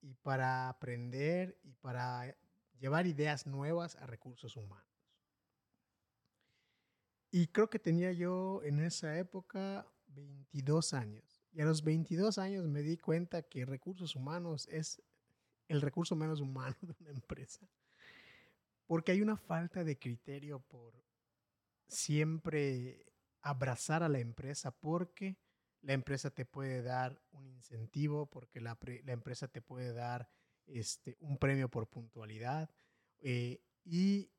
[0.00, 2.36] y para aprender y para
[2.78, 4.86] llevar ideas nuevas a recursos humanos.
[7.30, 11.42] Y creo que tenía yo en esa época 22 años.
[11.52, 15.02] Y a los 22 años me di cuenta que recursos humanos es
[15.68, 17.68] el recurso menos humano de una empresa.
[18.86, 20.94] Porque hay una falta de criterio por
[21.86, 23.06] siempre
[23.42, 25.36] abrazar a la empresa porque
[25.82, 30.28] la empresa te puede dar un incentivo, porque la, pre- la empresa te puede dar
[30.66, 32.70] este, un premio por puntualidad.
[33.20, 34.30] eh, y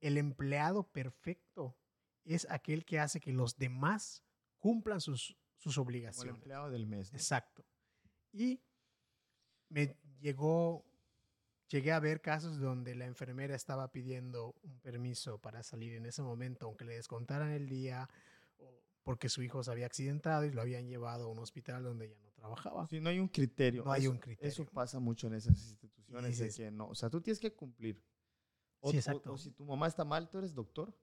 [0.00, 1.76] el empleado perfecto
[2.24, 4.22] es aquel que hace que los demás
[4.64, 6.34] cumplan sus, sus Como el obligaciones.
[6.36, 7.12] empleado del mes.
[7.12, 7.18] ¿no?
[7.18, 7.66] Exacto.
[8.32, 8.62] Y
[9.68, 10.84] me llegó,
[11.68, 16.22] llegué a ver casos donde la enfermera estaba pidiendo un permiso para salir en ese
[16.22, 18.08] momento, aunque le descontaran el día,
[18.56, 22.08] o porque su hijo se había accidentado y lo habían llevado a un hospital donde
[22.08, 22.86] ya no trabajaba.
[22.88, 23.84] Sí, no hay un criterio.
[23.84, 24.48] No hay Eso- un criterio.
[24.48, 26.88] Eso pasa mucho en esas instituciones de dices- que no.
[26.88, 28.02] O sea, tú tienes que cumplir.
[28.80, 29.32] O, Sí, o- exacto.
[29.34, 30.96] o si tu mamá está mal, tú eres doctor.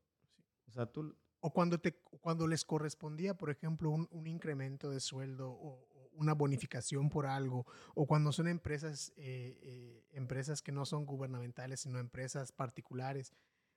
[0.67, 4.99] O sea, tú O cuando, te, cuando les correspondía, por ejemplo, un, un incremento de
[4.99, 7.65] sueldo o, o una bonificación por algo,
[7.95, 13.33] o cuando son empresas, eh, eh, empresas que no son gubernamentales, sino empresas particulares,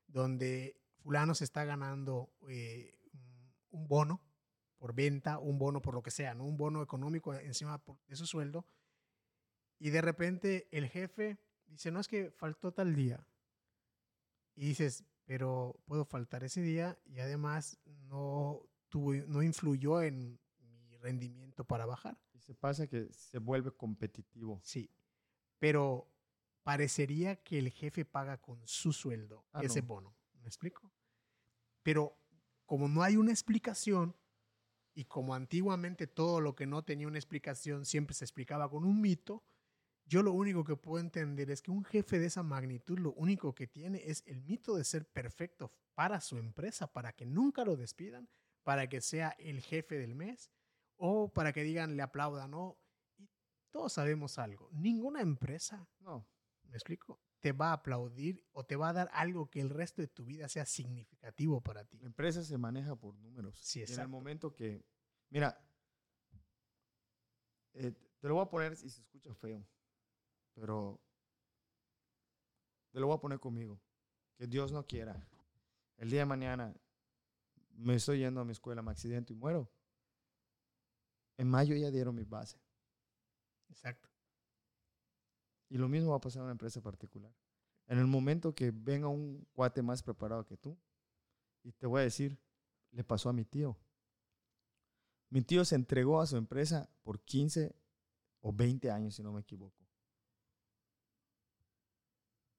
[0.07, 2.95] donde fulano se está ganando eh,
[3.71, 4.21] un- bono
[4.77, 6.45] por venta, un bono por lo que sea, ¿no?
[6.45, 8.67] un bono económico encima de su sueldo,
[9.79, 13.27] y de repente el jefe dice, no es que faltó tal día.
[14.55, 20.97] Y dices, pero puedo faltar ese día y además no, tuvo, no influyó en mi
[20.99, 22.19] rendimiento para bajar.
[22.33, 24.61] y se pasa que se vuelve competitivo.
[24.63, 24.91] Sí,
[25.59, 26.11] pero
[26.63, 29.89] parecería que el jefe paga con su sueldo Ah, ese no.
[29.89, 30.17] bono.
[30.41, 30.93] ¿Me explico?
[31.83, 32.19] Pero
[32.67, 34.17] como no hay una explicación
[34.95, 39.01] y como antiguamente todo lo que no tenía una explicación siempre se explicaba con un
[39.01, 39.43] mito,
[40.07, 43.55] yo lo único que puedo entender es que un jefe de esa magnitud lo único
[43.55, 47.77] que tiene es el mito de ser perfecto para su empresa, para que nunca lo
[47.77, 48.29] despidan,
[48.63, 50.51] para que sea el jefe del mes
[50.97, 52.79] o para que digan le aplaudan, ¿no?
[53.17, 53.29] Y
[53.71, 56.27] todos sabemos algo, ninguna empresa, No.
[56.65, 57.21] ¿me explico?
[57.41, 60.25] Te va a aplaudir o te va a dar algo que el resto de tu
[60.25, 61.99] vida sea significativo para ti.
[61.99, 63.59] La empresa se maneja por números.
[63.59, 64.09] Sí, Y en el exacto.
[64.11, 64.83] momento que.
[65.29, 65.59] Mira,
[67.75, 69.67] eh, te lo voy a poner si se escucha feo,
[70.55, 71.01] pero
[72.91, 73.81] te lo voy a poner conmigo.
[74.37, 75.29] Que Dios no quiera.
[75.97, 76.75] El día de mañana
[77.71, 79.71] me estoy yendo a mi escuela, me accidento y muero.
[81.37, 82.59] En mayo ya dieron mi base.
[83.69, 84.09] Exacto.
[85.69, 87.35] Y lo mismo va a pasar en una empresa particular.
[87.87, 90.79] En el momento que venga un cuate más preparado que tú,
[91.63, 92.39] y te voy a decir,
[92.93, 93.77] le pasó a mi tío.
[95.31, 97.75] Mi tío se entregó a su empresa por 15
[98.41, 99.84] o 20 años, si no me equivoco,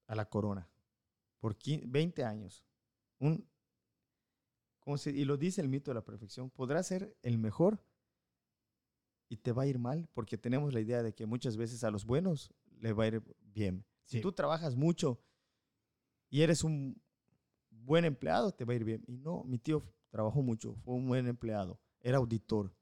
[0.07, 0.69] a la corona.
[1.39, 2.65] Por 20 años.
[3.19, 3.47] Un,
[5.05, 7.83] y lo dice el mito de la perfección, podrá ser el mejor
[9.27, 11.91] y te va a ir mal, porque tenemos la idea de que muchas veces a
[11.91, 13.85] los buenos le va a ir bien.
[14.03, 15.19] Si tú trabajas mucho
[16.29, 17.01] y eres un
[17.69, 19.03] buen empleado, te va a ir bien.
[19.07, 22.75] Y no, mi tío trabajó mucho, fue un buen empleado, era auditor,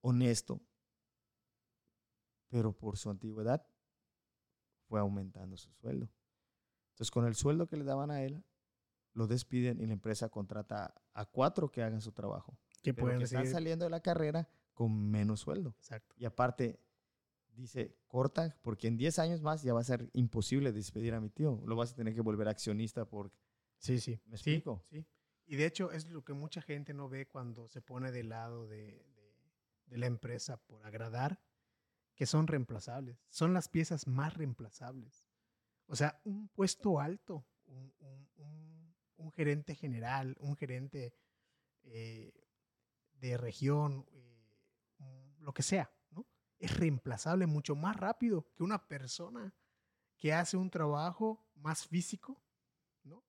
[0.00, 0.62] honesto,
[2.48, 3.66] pero por su antigüedad
[4.88, 6.08] fue aumentando su sueldo.
[6.96, 8.42] Entonces, con el sueldo que le daban a él,
[9.12, 12.58] lo despiden y la empresa contrata a cuatro que hagan su trabajo.
[12.82, 15.74] Que pueden que están saliendo de la carrera con menos sueldo.
[15.78, 16.14] Exacto.
[16.16, 16.80] Y aparte,
[17.54, 21.28] dice, corta, porque en 10 años más ya va a ser imposible despedir a mi
[21.28, 21.60] tío.
[21.66, 23.36] Lo vas a tener que volver accionista porque...
[23.76, 24.18] Sí, sí.
[24.24, 24.82] ¿Me explico?
[24.88, 25.04] Sí,
[25.44, 28.66] Y de hecho es lo que mucha gente no ve cuando se pone del lado
[28.66, 29.04] de,
[29.84, 31.42] de, la empresa por agradar,
[32.14, 33.18] que son reemplazables.
[33.28, 35.25] Son las piezas más reemplazables.
[35.88, 41.12] O sea, un puesto alto, un, gerente general, un gerente
[41.82, 42.32] eh,
[43.20, 46.26] de región, eh, lo que sea, ¿no?
[46.58, 49.54] Es reemplazable mucho más rápido que una persona
[50.16, 52.40] que hace un trabajo más físico,
[53.04, 53.22] ¿no?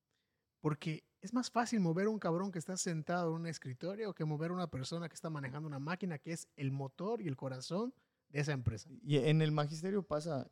[0.61, 4.51] Porque es más fácil mover un cabrón que está sentado en un escritorio que mover
[4.51, 7.93] una persona que está manejando una máquina que es el motor y el corazón
[8.29, 8.89] de esa empresa.
[9.03, 10.47] Y en el magisterio pasa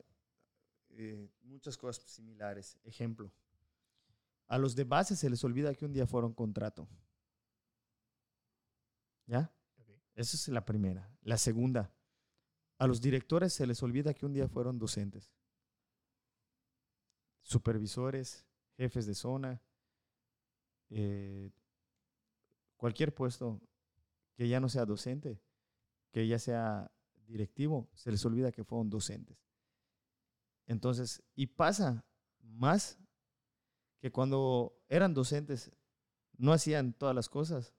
[0.97, 2.77] eh, muchas cosas similares.
[2.83, 3.31] Ejemplo,
[4.47, 6.87] a los de base se les olvida que un día fueron contrato.
[9.27, 9.51] ¿Ya?
[10.13, 11.11] Esa es la primera.
[11.21, 11.91] La segunda,
[12.77, 15.33] a los directores se les olvida que un día fueron docentes,
[17.41, 18.45] supervisores,
[18.77, 19.61] jefes de zona,
[20.89, 21.51] eh,
[22.77, 23.61] cualquier puesto
[24.35, 25.41] que ya no sea docente,
[26.11, 26.91] que ya sea
[27.27, 29.44] directivo, se les olvida que fueron docentes.
[30.68, 32.05] Entonces, y pasa
[32.39, 32.99] más
[33.99, 35.72] que cuando eran docentes
[36.38, 37.74] no hacían todas las cosas,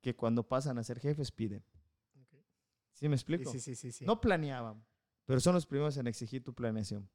[0.00, 1.64] que cuando pasan a ser jefes piden.
[2.94, 3.50] ¿Sí me explico?
[3.50, 4.84] Sí, sí, sí, sí, No planeaban,
[5.24, 7.08] pero son los primeros en exigir tu planeación.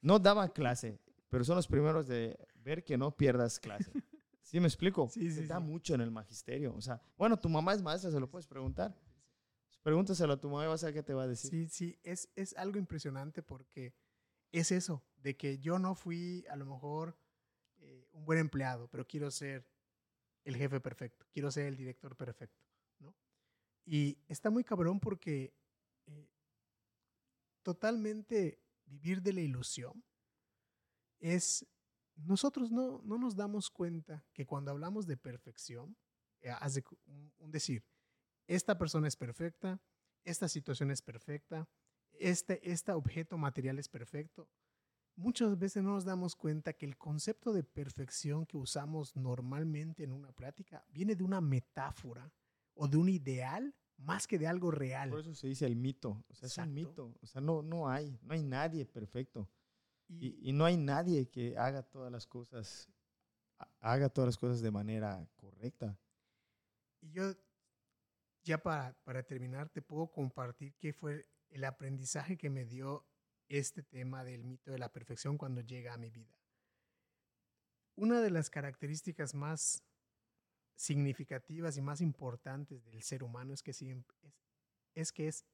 [0.00, 3.90] No daban clase, pero son los primeros de ver que no pierdas clase.
[4.42, 5.08] ¿Sí me explico?
[5.08, 6.74] Sí, sí, da mucho en el magisterio.
[6.74, 8.94] O sea, bueno, tu mamá es maestra, se lo puedes preguntar.
[9.84, 11.50] Pregúntaselo a tu y vas a ver qué te va a decir.
[11.50, 13.94] Sí, sí, es, es algo impresionante porque
[14.50, 17.18] es eso, de que yo no fui a lo mejor
[17.76, 19.68] eh, un buen empleado, pero quiero ser
[20.44, 22.64] el jefe perfecto, quiero ser el director perfecto,
[22.98, 23.14] ¿no?
[23.84, 25.52] Y está muy cabrón porque
[26.06, 26.30] eh,
[27.62, 30.02] totalmente vivir de la ilusión
[31.20, 31.66] es,
[32.14, 35.94] nosotros no, no nos damos cuenta que cuando hablamos de perfección,
[36.40, 36.82] eh, hace
[37.36, 37.84] un decir,
[38.46, 39.80] esta persona es perfecta,
[40.24, 41.68] esta situación es perfecta,
[42.12, 44.48] este, este objeto material es perfecto,
[45.16, 50.12] muchas veces no nos damos cuenta que el concepto de perfección que usamos normalmente en
[50.12, 52.32] una plática viene de una metáfora
[52.74, 55.10] o de un ideal más que de algo real.
[55.10, 57.88] Por eso se dice el mito, o sea, es un mito, o sea, no, no
[57.88, 59.48] hay, no hay nadie perfecto.
[60.06, 62.90] Y, y, no hay nadie que haga todas las cosas,
[63.80, 65.98] haga todas las cosas de manera correcta.
[67.00, 67.34] Y yo,
[68.44, 73.06] ya para, para terminar, te puedo compartir qué fue el aprendizaje que me dio
[73.48, 76.38] este tema del mito de la perfección cuando llega a mi vida.
[77.96, 79.82] Una de las características más
[80.76, 85.44] significativas y más importantes del ser humano es que, es, que es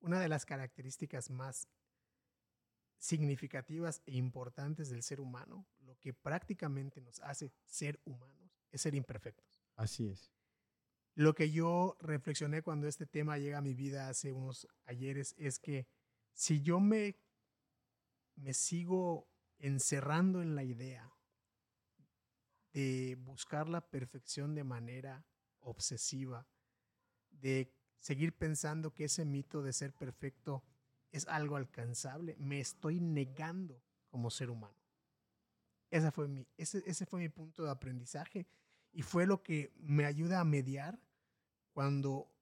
[0.00, 1.66] una de las características más
[2.98, 8.94] significativas e importantes del ser humano, lo que prácticamente nos hace ser humanos, es ser
[8.94, 9.62] imperfectos.
[9.76, 10.35] Así es.
[11.16, 15.58] Lo que yo reflexioné cuando este tema llega a mi vida hace unos ayeres es
[15.58, 15.88] que
[16.34, 17.16] si yo me,
[18.34, 19.26] me sigo
[19.58, 21.10] encerrando en la idea
[22.74, 25.24] de buscar la perfección de manera
[25.60, 26.46] obsesiva,
[27.30, 30.62] de seguir pensando que ese mito de ser perfecto
[31.12, 34.76] es algo alcanzable, me estoy negando como ser humano.
[35.88, 38.46] Esa fue mi, ese, ese fue mi punto de aprendizaje
[38.92, 41.00] y fue lo que me ayuda a mediar
[41.76, 42.32] cuando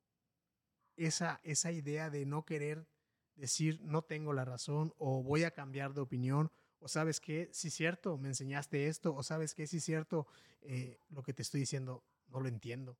[0.95, 2.87] esa, esa idea de no querer
[3.35, 7.67] decir no tengo la razón o voy a cambiar de opinión o sabes que si
[7.67, 10.29] es cierto, me enseñaste esto o sabes que si es cierto,
[10.61, 12.97] eh, lo que te estoy diciendo no lo entiendo.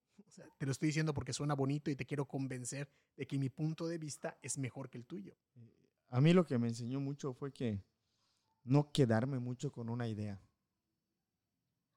[0.59, 3.87] te lo estoy diciendo porque suena bonito y te quiero convencer de que mi punto
[3.87, 5.37] de vista es mejor que el tuyo.
[6.09, 7.81] A mí lo que me enseñó mucho fue que
[8.65, 10.43] no quedarme mucho con una idea.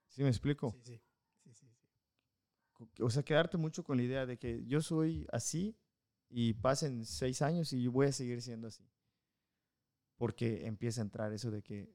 [0.10, 0.70] ¿Sí me explico?
[0.70, 0.84] Sí, sí.
[0.84, 1.07] sí, sí, sí.
[3.00, 5.76] O sea, quedarte mucho con la idea de que yo soy así
[6.30, 8.88] y pasen seis años y yo voy a seguir siendo así.
[10.18, 11.94] Porque empieza a entrar eso de que,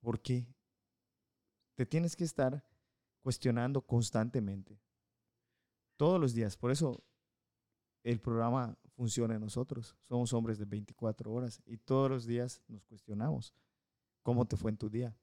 [0.00, 0.46] ¿por qué?
[1.74, 2.64] Te tienes que estar
[3.22, 4.80] cuestionando constantemente.
[5.96, 6.56] Todos los días.
[6.56, 7.04] Por eso
[8.02, 9.96] el programa funciona en nosotros.
[10.02, 13.54] Somos hombres de 24 horas y todos los días nos cuestionamos.
[14.22, 15.16] ¿Cómo te fue en tu día?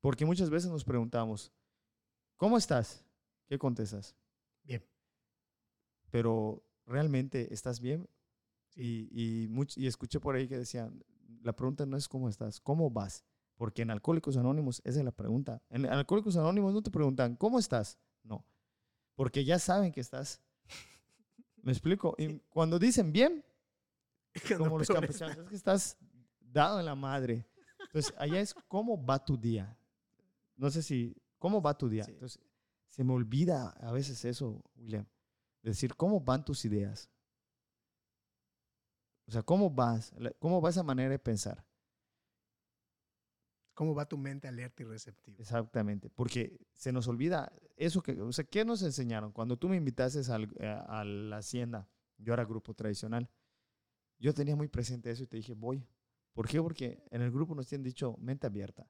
[0.00, 1.52] Porque muchas veces nos preguntamos,
[2.42, 3.04] ¿cómo estás?
[3.46, 4.16] ¿Qué contestas?
[4.64, 4.84] Bien.
[6.10, 8.08] Pero ¿realmente estás bien?
[8.74, 11.04] Y, y, much- y escuché por ahí que decían,
[11.44, 13.24] la pregunta no es cómo estás, ¿cómo vas?
[13.54, 15.62] Porque en Alcohólicos Anónimos esa es la pregunta.
[15.70, 17.96] En Alcohólicos Anónimos no te preguntan, ¿cómo estás?
[18.24, 18.44] No.
[19.14, 20.42] Porque ya saben que estás.
[21.62, 22.16] ¿Me explico?
[22.18, 23.44] Y cuando dicen bien,
[24.58, 25.96] como los peor campechanos, es que estás
[26.40, 27.46] dado en la madre.
[27.84, 29.78] Entonces, allá es cómo va tu día.
[30.56, 32.04] No sé si, ¿cómo va tu día?
[32.04, 32.12] Sí.
[32.12, 32.40] Entonces,
[32.88, 35.06] se me olvida a veces eso, William.
[35.62, 37.10] Decir, ¿cómo van tus ideas?
[39.26, 40.12] O sea, ¿cómo vas?
[40.38, 41.64] ¿Cómo va esa manera de pensar?
[43.74, 45.36] ¿Cómo va tu mente alerta y receptiva?
[45.40, 49.32] Exactamente, porque se nos olvida eso que, o sea, ¿qué nos enseñaron?
[49.32, 51.88] Cuando tú me invitaste al- a, a la hacienda,
[52.18, 53.30] yo era grupo tradicional,
[54.18, 55.86] yo tenía muy presente eso y te dije, voy.
[56.34, 56.60] ¿Por qué?
[56.62, 58.86] Porque en el grupo nos tienen dicho mente abierta.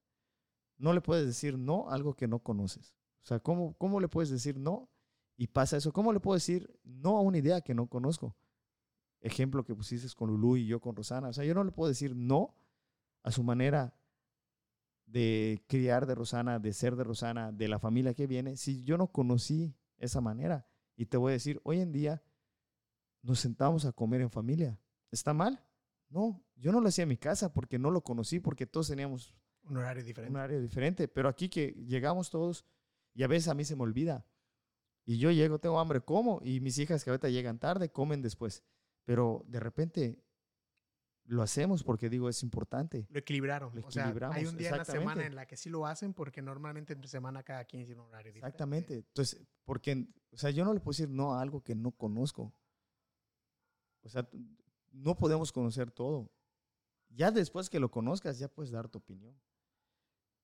[0.82, 2.96] No le puedes decir no a algo que no conoces.
[3.22, 4.90] O sea, ¿cómo, ¿cómo le puedes decir no?
[5.36, 5.92] Y pasa eso.
[5.92, 8.34] ¿Cómo le puedo decir no a una idea que no conozco?
[9.20, 11.28] Ejemplo que pusiste con Lulu y yo con Rosana.
[11.28, 12.56] O sea, yo no le puedo decir no
[13.22, 13.94] a su manera
[15.06, 18.98] de criar de Rosana, de ser de Rosana, de la familia que viene, si yo
[18.98, 20.66] no conocí esa manera.
[20.96, 22.24] Y te voy a decir, hoy en día
[23.22, 24.80] nos sentamos a comer en familia.
[25.12, 25.64] ¿Está mal?
[26.08, 29.32] No, yo no lo hacía en mi casa porque no lo conocí, porque todos teníamos
[29.64, 30.32] Un horario diferente.
[30.32, 31.08] un área diferente.
[31.08, 32.64] Pero aquí que llegamos todos
[33.14, 34.26] y a veces a mí se me olvida.
[35.04, 36.40] Y yo llego, tengo hambre, como.
[36.42, 38.62] Y mis hijas que ahorita llegan tarde, comen después.
[39.04, 40.22] Pero de repente
[41.24, 43.06] lo hacemos porque digo, es importante.
[43.10, 43.74] Lo equilibraron.
[43.74, 45.86] Lo o sea, hay equilibramos, un día en la semana en la que sí lo
[45.86, 48.56] hacen porque normalmente entre semana cada quien tiene un horario diferente.
[48.56, 48.94] Exactamente.
[48.94, 52.52] Entonces, porque, o sea, yo no le puedo decir no a algo que no conozco.
[54.02, 54.28] O sea,
[54.90, 56.30] no podemos conocer todo.
[57.08, 59.34] Ya después que lo conozcas, ya puedes dar tu opinión.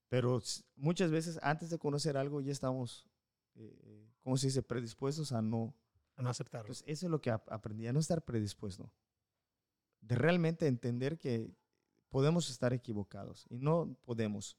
[0.09, 0.41] Pero
[0.77, 3.07] muchas veces antes de conocer algo ya estamos,
[3.55, 5.75] eh, eh, ¿cómo se dice?, predispuestos a no.
[6.17, 6.67] A no aceptarlo.
[6.67, 8.91] Entonces, eso es lo que ap- aprendí, a no estar predispuesto.
[10.01, 11.55] De realmente entender que
[12.09, 14.57] podemos estar equivocados y no podemos.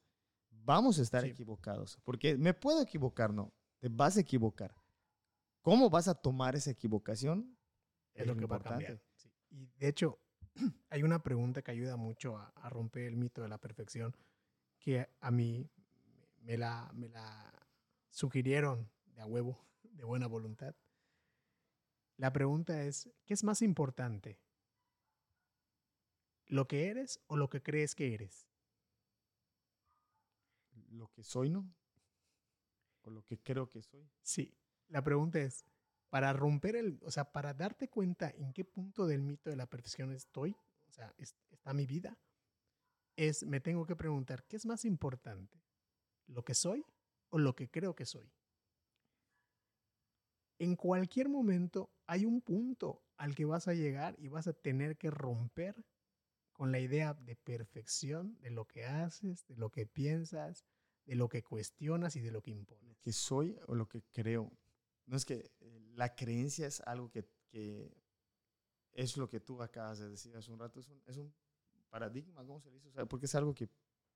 [0.51, 1.29] Vamos a estar Sí.
[1.29, 1.97] equivocados.
[2.03, 3.51] Porque me puedo equivocar, no.
[3.79, 4.75] Te vas a equivocar.
[5.61, 7.55] ¿Cómo vas a tomar esa equivocación?
[8.13, 9.01] es lo que va a cambiar.
[9.15, 9.29] Sí.
[9.49, 10.19] Y de hecho,
[10.89, 14.13] hay una pregunta que ayuda mucho a, a romper el mito de la perfección
[14.79, 15.69] que a mí
[16.41, 17.53] me la, me la
[18.09, 20.75] sugirieron de a huevo, de buena voluntad.
[22.17, 24.39] La pregunta es, ¿qué es más importante?
[26.47, 28.45] ¿Lo que eres o lo que crees que eres?
[30.91, 31.69] Lo que soy, ¿no?
[33.03, 34.09] O lo que creo que soy.
[34.21, 34.53] Sí,
[34.87, 35.65] la pregunta es,
[36.09, 39.67] para romper el, o sea, para darte cuenta en qué punto del mito de la
[39.67, 40.55] perfección estoy,
[40.87, 42.17] o sea, es- está mi vida,
[43.19, 45.61] es, me tengo que preguntar, ¿qué es más importante?
[46.27, 46.85] ¿Lo que soy
[47.29, 48.31] o lo que creo que soy?
[50.57, 54.97] En cualquier momento hay un punto al que vas a llegar y vas a tener
[54.97, 55.85] que romper
[56.53, 60.65] con la idea de perfección de lo que haces, de lo que piensas,
[61.05, 62.99] de lo que cuestionas y de lo que impones.
[63.01, 64.49] que soy o lo que creo.
[65.05, 67.91] No es que eh, la creencia es algo que, que
[68.93, 71.33] es lo que tú acabas de decir hace un rato, es un, es un
[71.89, 72.87] paradigma, ¿cómo se dice?
[72.89, 73.69] O sea, porque es algo que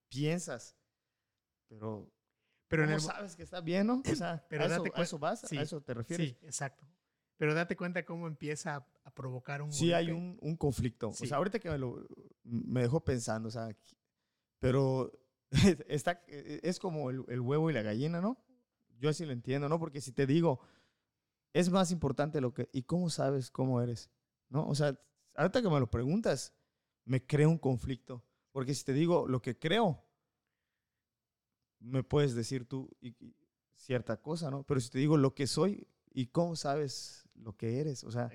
[0.10, 0.76] piensas,
[1.68, 2.12] pero,
[2.68, 4.02] Pero en ¿cómo el, sabes que está bien, no?
[4.10, 6.30] O sea, Pero a, eso, date a cuen- eso vas, sí, a eso te refieres.
[6.30, 6.86] Sí, exacto.
[7.38, 10.20] Pero date cuenta cómo empieza a, a provocar un Sí hay golpe.
[10.22, 11.10] un, un conflicto.
[11.10, 11.28] O Sí.
[11.28, 12.06] sea, ahorita que me, lo,
[12.44, 13.76] me dejó pensando, o sea,
[14.60, 15.12] pero
[15.88, 18.38] está, es como el, el huevo y la gallina, ¿no?
[19.00, 19.80] Yo así lo entiendo, ¿no?
[19.80, 20.62] Porque si te digo,
[21.52, 22.70] es más importante lo que...
[22.72, 24.10] ¿Y cómo sabes cómo eres?
[24.50, 24.66] ¿No?
[24.68, 24.98] O sea,
[25.36, 26.54] ahorita que me lo preguntas,
[27.06, 28.24] me crea un conflicto.
[28.52, 30.04] Porque si te digo lo que creo,
[31.80, 33.36] me puedes decir tú y- y
[33.76, 34.64] cierta cosa, ¿no?
[34.64, 38.04] Pero si te digo lo que soy, ¿y cómo sabes lo que eres?
[38.04, 38.30] O sea,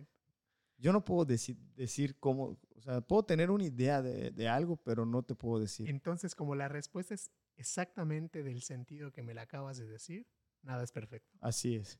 [0.76, 4.76] yo no puedo deci- decir cómo, o sea, puedo tener una idea de, de algo,
[4.76, 5.88] pero no te puedo decir.
[5.88, 10.26] Entonces, como la respuesta es exactamente del sentido que me la acabas de decir,
[10.62, 11.38] nada es perfecto.
[11.40, 11.98] Así es.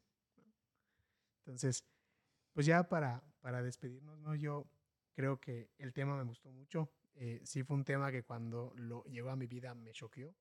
[1.41, 1.85] Entonces,
[2.53, 4.35] pues ya para, para despedirnos, ¿no?
[4.35, 4.67] Yo
[5.19, 6.93] creo que el tema me gustó mucho.
[7.17, 10.33] Eh, sí fue un tema que cuando lo llegó a mi vida me choqueó.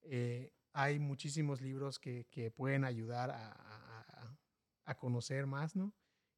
[0.00, 4.38] Eh, hay muchísimos libros que, que pueden ayudar a, a,
[4.86, 5.92] a, conocer más, ¿no?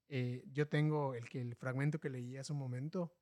[0.08, 3.16] Eh, yo tengo el, que, el fragmento que leí hace un momento.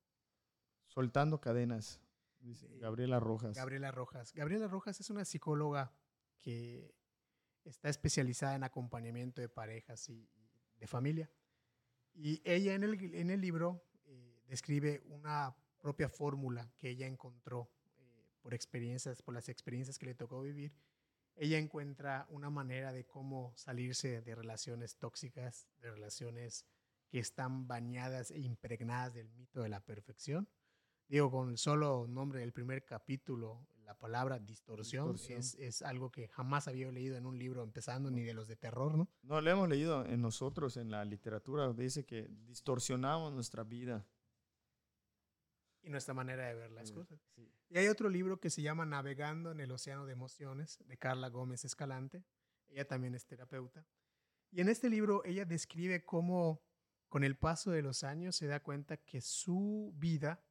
[0.87, 2.01] Soltando cadenas,
[2.39, 3.55] dice Gabriela Rojas.
[3.55, 4.33] Gabriela Rojas.
[4.33, 5.93] Gabriela Rojas es una psicóloga
[6.41, 6.95] que
[7.65, 10.27] está especializada en acompañamiento de parejas y,
[10.79, 11.31] de familia.
[12.15, 13.85] Y ella en el, en el libro
[14.47, 20.15] describe una propia fórmula que ella encontró eh, por experiencias, por las experiencias que le
[20.15, 20.73] tocó vivir.
[21.37, 26.65] Ella encuentra una manera de cómo salirse de relaciones tóxicas, de relaciones
[27.09, 30.49] que están bañadas e impregnadas del mito de la perfección.
[31.09, 36.29] Digo, con el solo nombre del primer capítulo, la palabra distorsión, Es, es, algo que
[36.29, 39.09] jamás había leído en un libro empezando, ni de los de terror, ¿no?
[39.23, 44.07] No, lo hemos leído en nosotros, en la literatura, dice que distorsionamos nuestra vida.
[45.85, 47.21] Y nuestra manera de ver las cosas.
[47.69, 51.29] Y hay otro libro que se llama Navegando en el Océano de Emociones, de Carla
[51.29, 52.25] Gómez Escalante.
[52.69, 53.87] Ella también es terapeuta.
[54.51, 56.63] Y en este libro ella describe cómo
[57.09, 60.43] con el paso de los años se da cuenta que su vida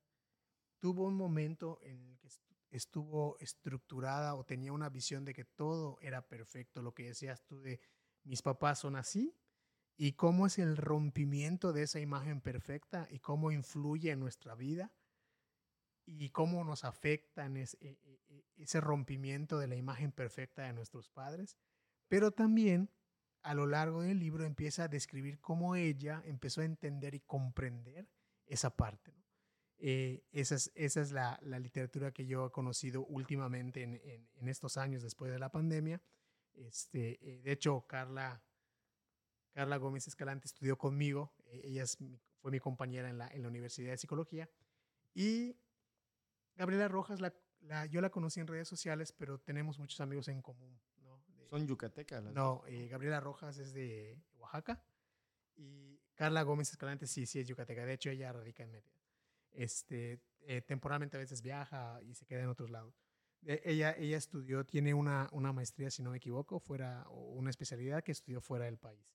[0.80, 2.30] tuvo un momento en el que
[2.70, 7.60] estuvo estructurada o tenía una visión de que todo era perfecto, lo que decías tú
[7.62, 7.80] de
[8.24, 9.36] mis papás son así,
[9.96, 14.92] y cómo es el rompimiento de esa imagen perfecta y cómo influye en nuestra vida
[16.06, 20.64] y cómo nos afecta en ese, e, e, e, ese rompimiento de la imagen perfecta
[20.64, 21.58] de nuestros padres,
[22.08, 22.90] pero también
[23.42, 28.08] a lo largo del libro empieza a describir cómo ella empezó a entender y comprender
[28.46, 29.14] esa parte.
[29.78, 34.00] Eh, esa es, esa es la, la, literatura que yo he conocido últimamente en,
[34.36, 36.02] en, estos años después de la pandemia.
[36.54, 38.42] Este, eh, de hecho, Carla,
[39.52, 41.34] Carla Gómez Escalante estudió conmigo.
[41.48, 41.98] E, ella es,
[42.40, 44.50] fue mi compañera en la, en la Universidad de Psicología.
[45.14, 45.58] Y
[46.56, 50.42] Gabriela Rojas, la, la, yo la conocí en redes sociales, pero tenemos muchos amigos en
[50.42, 50.80] común.
[51.02, 51.24] ¿no?
[51.50, 52.24] ¿Son yucatecas?
[52.24, 54.84] no, eh, Gabriela Rojas es de Oaxaca.
[55.56, 57.86] Y Carla Gómez Escalante sí, sí es yucateca.
[57.86, 59.04] De hecho, ella radica en Mérida
[59.54, 62.96] este, eh, temporalmente a veces viaja y se queda en otros lados.
[63.44, 67.50] E, ella, ella estudió, tiene una, una maestría, si no me equivoco, fuera, o una
[67.50, 69.06] especialidad que estudió fuera del país.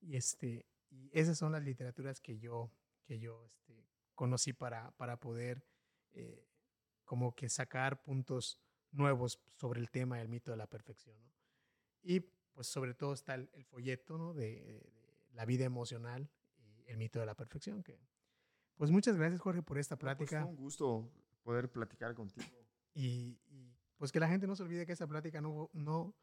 [0.00, 2.72] Y, este, y esas son las literaturas que yo,
[3.04, 5.64] que yo este, conocí para, para poder
[6.12, 6.46] eh,
[7.04, 8.58] como que sacar puntos
[8.92, 11.16] nuevos sobre el tema del mito de la perfección.
[11.22, 11.30] ¿no?
[12.02, 14.34] Y pues sobre todo está el, folleto ¿no?
[14.34, 14.92] de, de,
[15.32, 17.98] la vida emocional y el mito de la perfección, que
[18.76, 20.42] pues muchas gracias, Jorge, por esta pues, plática.
[20.42, 21.10] fue un gusto
[21.42, 22.46] poder platicar contigo.
[22.94, 23.38] Y,
[23.96, 26.14] pues que la gente no se olvide que esta plática no, no,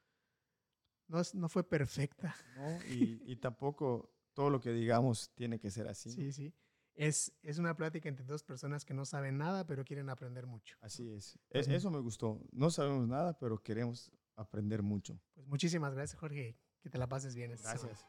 [1.08, 2.36] no, no fue perfecta.
[2.56, 6.12] No, y, y, tampoco todo lo que digamos tiene que ser así.
[6.12, 6.54] Sí, sí.
[7.02, 10.78] Es, es una plática entre dos personas que no saben nada, pero quieren aprender mucho.
[10.82, 11.40] Así es.
[11.50, 12.40] Pues Eso me gustó.
[12.52, 15.20] No sabemos nada, pero queremos aprender mucho.
[15.34, 16.56] Pues muchísimas gracias, Jorge.
[16.82, 17.50] Que te la pases bien.
[17.52, 18.08] gracias.